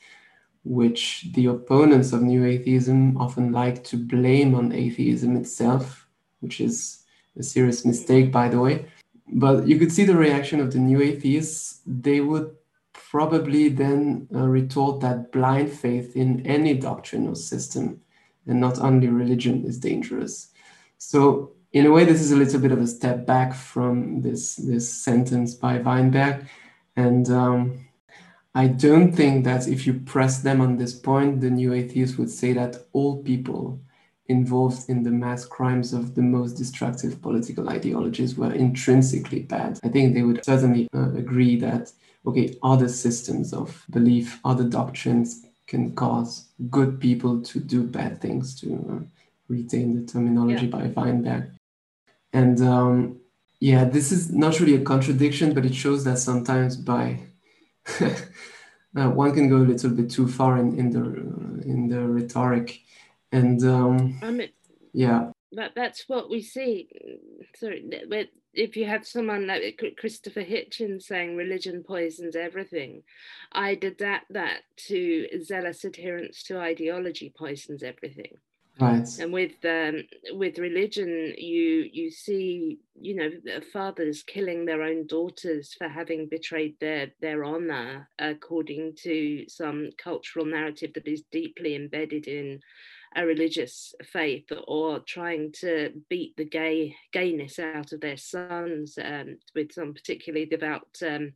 [0.64, 6.08] which the opponents of new atheism often like to blame on atheism itself,
[6.40, 7.04] which is
[7.38, 8.86] a serious mistake, by the way.
[9.32, 11.82] But you could see the reaction of the new atheists.
[11.86, 12.55] They would
[12.93, 18.01] probably then uh, retort that blind faith in any doctrinal system
[18.47, 20.51] and not only religion is dangerous.
[20.97, 24.55] So in a way, this is a little bit of a step back from this
[24.55, 26.47] this sentence by Weinberg,
[26.95, 27.86] and um,
[28.55, 32.32] I don't think that if you press them on this point, the new atheists would
[32.32, 33.82] say that all people
[34.30, 39.80] involved in the mass crimes of the most destructive political ideologies were intrinsically bad.
[39.84, 41.91] I think they would certainly uh, agree that,
[42.25, 48.59] okay, other systems of belief, other doctrines can cause good people to do bad things,
[48.61, 49.05] to uh,
[49.47, 50.77] retain the terminology yeah.
[50.77, 51.51] by Weinberg.
[52.32, 53.19] And um,
[53.59, 57.19] yeah, this is not really a contradiction, but it shows that sometimes by
[57.99, 61.03] uh, one can go a little bit too far in, in the
[61.67, 62.82] in the rhetoric
[63.32, 64.49] and um, mean,
[64.93, 65.32] yeah.
[65.51, 66.89] that that's what we see.
[67.55, 73.03] Sorry but if you have someone like christopher hitchens saying religion poisons everything
[73.51, 78.34] i'd adapt that to zealous adherence to ideology poisons everything.
[78.80, 79.05] Right.
[79.19, 83.30] And with um, with religion you you see you know
[83.73, 90.45] fathers killing their own daughters for having betrayed their their honor according to some cultural
[90.45, 92.61] narrative that is deeply embedded in
[93.16, 99.38] a religious faith or trying to beat the gay gayness out of their sons um,
[99.55, 101.34] with some particularly devout um,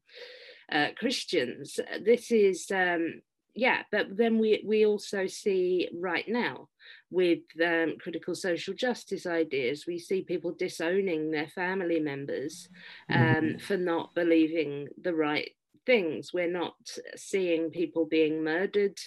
[0.72, 1.80] uh, Christians.
[2.04, 3.22] This is um,
[3.56, 6.70] yeah, but then we we also see right now
[7.14, 12.68] with um, critical social justice ideas, we see people disowning their family members
[13.10, 13.58] um, mm-hmm.
[13.60, 15.52] for not believing the right
[15.86, 16.34] things.
[16.34, 16.76] We're not
[17.16, 18.98] seeing people being murdered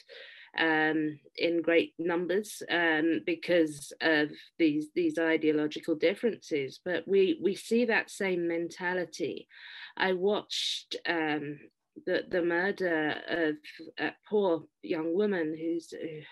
[0.58, 6.80] um, in great numbers um, because of these these ideological differences.
[6.84, 9.48] But we we see that same mentality.
[9.96, 11.58] I watched um,
[12.06, 13.56] the the murder of
[13.98, 16.24] a poor young woman who's uh,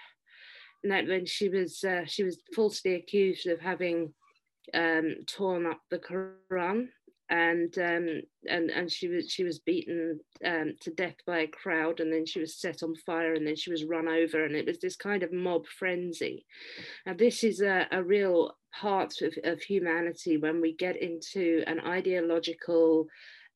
[0.84, 4.12] when she was uh, she was falsely accused of having
[4.72, 6.88] um, torn up the Quran
[7.30, 12.00] and um, and and she was she was beaten um, to death by a crowd,
[12.00, 14.66] and then she was set on fire, and then she was run over, and it
[14.66, 16.44] was this kind of mob frenzy.
[17.06, 21.80] Now this is a, a real part of, of humanity when we get into an
[21.80, 23.06] ideological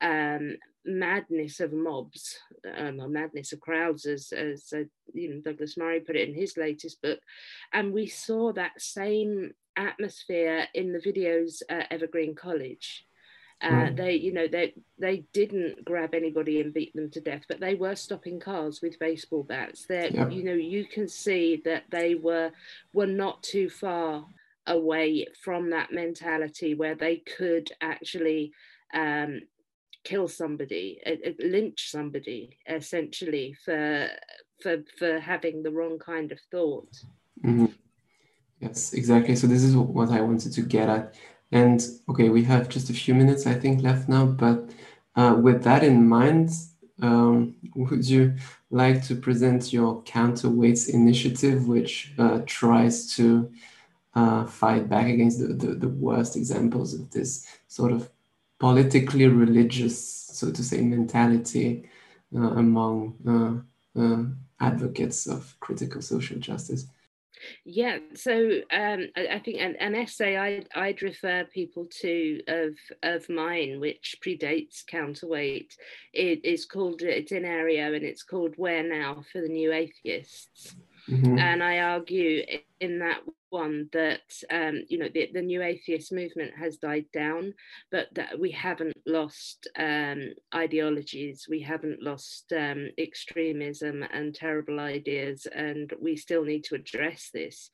[0.01, 0.55] um,
[0.85, 2.39] madness of mobs,
[2.77, 6.33] um, or madness of crowds, as as uh, you know Douglas Murray put it in
[6.35, 7.19] his latest book,
[7.73, 13.05] and we saw that same atmosphere in the videos at Evergreen College.
[13.61, 17.59] Uh, They, you know, they they didn't grab anybody and beat them to death, but
[17.59, 19.85] they were stopping cars with baseball bats.
[19.87, 20.31] That yep.
[20.31, 22.51] you know, you can see that they were
[22.93, 24.25] were not too far
[24.65, 28.53] away from that mentality where they could actually
[28.93, 29.41] um,
[30.03, 34.07] kill somebody, uh, lynch somebody, essentially for
[34.61, 36.93] for for having the wrong kind of thought.
[37.45, 37.65] Mm-hmm.
[38.59, 39.35] Yes, exactly.
[39.35, 41.15] So this is what I wanted to get at.
[41.51, 44.25] And okay, we have just a few minutes, I think, left now.
[44.25, 44.69] But
[45.15, 46.51] uh, with that in mind,
[47.01, 48.35] um, would you
[48.71, 53.51] like to present your counterweights initiative, which uh, tries to
[54.15, 58.09] uh, fight back against the, the, the, worst examples of this sort of
[58.59, 59.97] politically religious,
[60.33, 61.89] so to say, mentality
[62.35, 63.15] uh, among
[63.95, 64.23] uh, uh,
[64.59, 66.87] advocates of critical social justice?
[67.65, 72.75] Yeah, so um, I, I, think an, an, essay I'd, I'd refer people to of
[73.03, 75.75] of mine, which predates Counterweight,
[76.13, 80.75] it is called it's in Areo and it's called Where Now for the New Atheists,
[81.09, 81.37] mm-hmm.
[81.37, 82.43] and I argue
[82.79, 87.53] in that one that um, you know the, the new atheist movement has died down,
[87.91, 95.47] but that we haven't lost um, ideologies, we haven't lost um, extremism and terrible ideas,
[95.53, 97.69] and we still need to address this.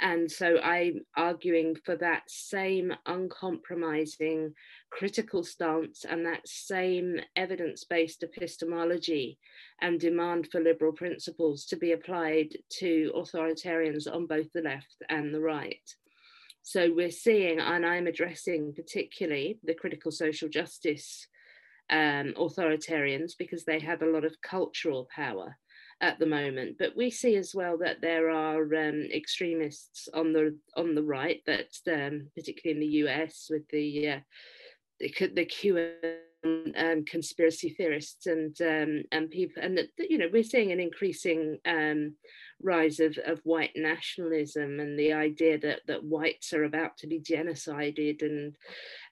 [0.00, 4.54] And so I'm arguing for that same uncompromising
[4.90, 9.38] critical stance and that same evidence based epistemology
[9.80, 15.34] and demand for liberal principles to be applied to authoritarians on both the left and
[15.34, 15.94] the right.
[16.62, 21.26] So we're seeing, and I'm addressing particularly the critical social justice
[21.88, 25.56] um, authoritarians because they have a lot of cultural power
[26.00, 26.76] at the moment.
[26.78, 31.42] But we see as well that there are um, extremists on the on the right,
[31.46, 34.20] that um, particularly in the US with the uh,
[35.00, 36.20] the, the QAnon
[36.76, 41.58] um, conspiracy theorists and um, and people, and that you know we're seeing an increasing
[41.66, 42.14] um,
[42.62, 47.20] rise of, of white nationalism and the idea that that whites are about to be
[47.20, 48.56] genocided, and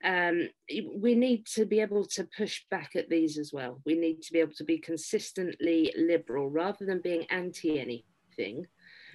[0.04, 0.48] um,
[0.94, 3.80] we need to be able to push back at these as well.
[3.84, 8.66] We need to be able to be consistently liberal rather than being anti anything.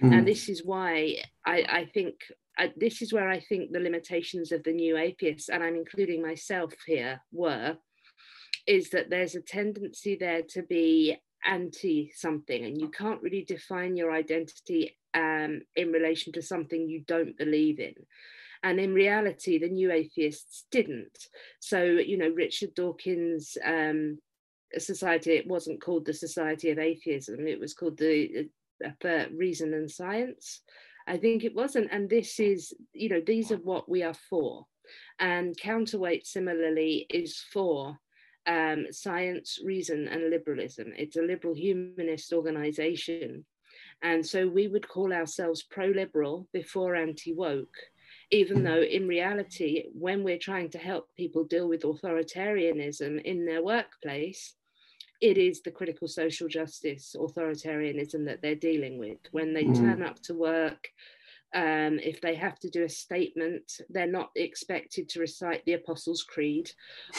[0.02, 0.18] Mm.
[0.18, 1.16] And this is why
[1.46, 2.16] I, I think
[2.58, 6.22] uh, this is where I think the limitations of the new atheists, and I'm including
[6.22, 7.76] myself here, were,
[8.66, 13.96] is that there's a tendency there to be anti something and you can't really define
[13.96, 17.94] your identity um, in relation to something you don't believe in.
[18.62, 21.28] And in reality, the new atheists didn't.
[21.60, 24.18] So, you know, Richard Dawkins' um,
[24.78, 28.48] society, it wasn't called the Society of Atheism, it was called the
[28.82, 30.62] uh, Reason and Science.
[31.06, 31.88] I think it wasn't.
[31.90, 34.66] And this is, you know, these are what we are for.
[35.18, 37.98] And Counterweight, similarly, is for
[38.46, 40.92] um, science, reason, and liberalism.
[40.96, 43.44] It's a liberal humanist organization.
[44.02, 47.76] And so we would call ourselves pro liberal before anti woke,
[48.30, 53.62] even though in reality, when we're trying to help people deal with authoritarianism in their
[53.62, 54.54] workplace,
[55.24, 59.16] it is the critical social justice authoritarianism that they're dealing with.
[59.30, 59.74] When they mm.
[59.74, 60.90] turn up to work,
[61.54, 66.24] um, if they have to do a statement, they're not expected to recite the Apostles'
[66.24, 66.70] Creed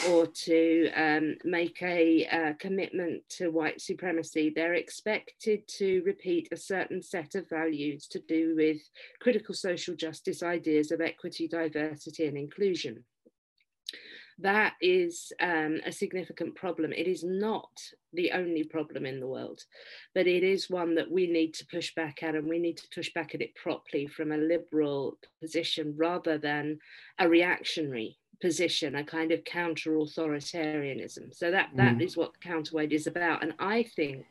[0.08, 4.52] or to um, make a uh, commitment to white supremacy.
[4.54, 8.82] They're expected to repeat a certain set of values to do with
[9.20, 13.02] critical social justice ideas of equity, diversity, and inclusion
[14.38, 16.92] that is um, a significant problem.
[16.92, 17.70] It is not
[18.12, 19.62] the only problem in the world,
[20.14, 22.88] but it is one that we need to push back at, and we need to
[22.94, 26.78] push back at it properly from a liberal position rather than
[27.18, 31.34] a reactionary position, a kind of counter authoritarianism.
[31.34, 31.76] So that mm.
[31.78, 34.26] that is what counterweight is about, and I think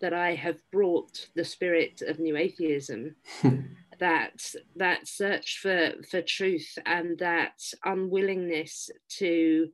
[0.00, 3.16] that I have brought the spirit of new atheism
[3.98, 4.42] that
[4.76, 9.68] that search for for truth and that unwillingness to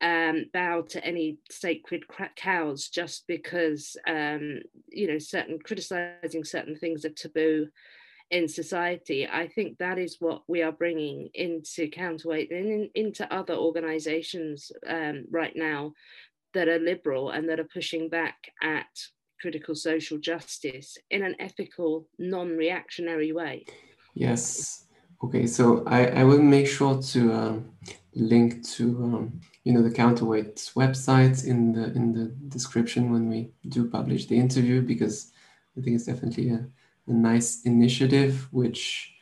[0.00, 2.04] um, bow to any sacred
[2.36, 7.68] cows just because um, you know certain criticizing certain things are taboo
[8.30, 9.26] in society.
[9.26, 14.72] I think that is what we are bringing into counterweight and in, into other organizations
[14.86, 15.92] um, right now
[16.54, 18.86] that are liberal and that are pushing back at
[19.40, 23.64] critical social justice in an ethical, non reactionary way.
[24.14, 24.84] Yes.
[25.24, 27.56] Okay, so I, I will make sure to uh,
[28.14, 33.50] link to um, you know the counterweight's website in the in the description when we
[33.68, 35.32] do publish the interview because
[35.76, 36.66] I think it's definitely a,
[37.06, 39.12] a nice initiative which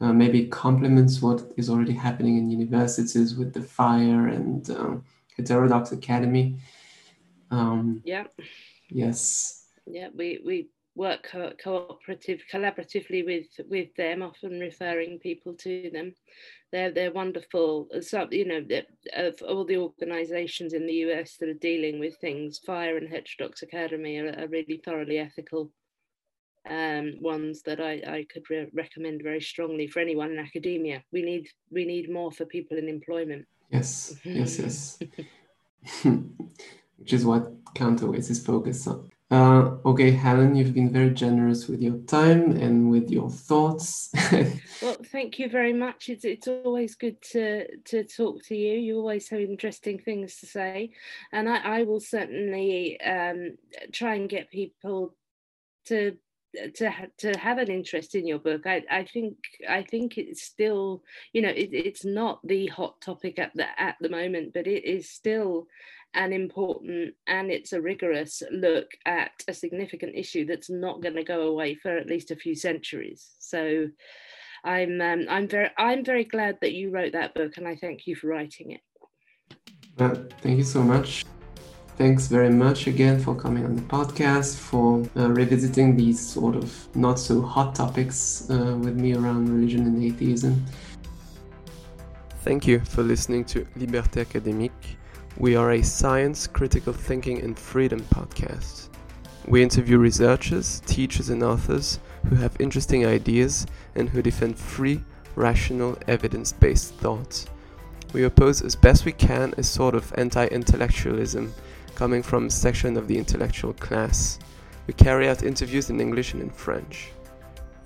[0.00, 5.04] uh, maybe complements what is already happening in universities with the fire and um,
[5.36, 6.58] heterodox academy
[7.50, 8.24] um, yeah
[8.88, 15.90] yes yeah, we, we work co- cooperative, collaboratively with with them, often referring people to
[15.92, 16.14] them.
[16.72, 17.88] They're they're wonderful.
[18.00, 18.64] So you know,
[19.14, 23.62] of all the organisations in the US that are dealing with things, Fire and Heterodox
[23.62, 25.70] Academy are, are really thoroughly ethical
[26.68, 31.02] um, ones that I, I could re- recommend very strongly for anyone in academia.
[31.12, 33.46] We need we need more for people in employment.
[33.70, 34.98] Yes, yes, yes.
[36.96, 39.10] Which is what Counterweights is focused on.
[39.34, 44.10] Uh, okay, Helen, you've been very generous with your time and with your thoughts.
[44.80, 46.08] well, thank you very much.
[46.08, 48.78] It's, it's always good to, to talk to you.
[48.78, 50.92] You always have interesting things to say.
[51.32, 53.56] And I, I will certainly um,
[53.90, 55.16] try and get people
[55.86, 56.16] to
[56.76, 59.34] to to have an interest in your book i i think
[59.68, 63.96] i think it's still you know it, it's not the hot topic at the at
[64.00, 65.66] the moment but it is still
[66.14, 71.24] an important and it's a rigorous look at a significant issue that's not going to
[71.24, 73.32] go away for at least a few centuries.
[73.38, 73.88] So
[74.64, 78.06] I'm um, I'm very I'm very glad that you wrote that book and I thank
[78.06, 78.80] you for writing it.
[79.98, 81.24] Well, thank you so much.
[81.96, 86.88] Thanks very much again for coming on the podcast, for uh, revisiting these sort of
[86.96, 90.64] not so hot topics uh, with me around religion and atheism.
[92.40, 94.96] Thank you for listening to Liberté Académique
[95.36, 98.88] we are a science, critical thinking, and freedom podcast.
[99.46, 101.98] We interview researchers, teachers, and authors
[102.28, 103.66] who have interesting ideas
[103.96, 105.02] and who defend free,
[105.34, 107.44] rational, evidence based thought.
[108.12, 111.52] We oppose as best we can a sort of anti intellectualism
[111.96, 114.38] coming from a section of the intellectual class.
[114.86, 117.10] We carry out interviews in English and in French.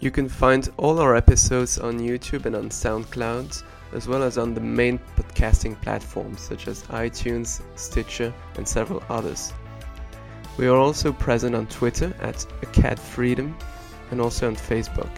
[0.01, 3.63] You can find all our episodes on YouTube and on SoundCloud
[3.93, 9.53] as well as on the main podcasting platforms such as iTunes, Stitcher, and several others.
[10.57, 13.55] We are also present on Twitter at AcadFreedom
[14.11, 15.11] and also on Facebook.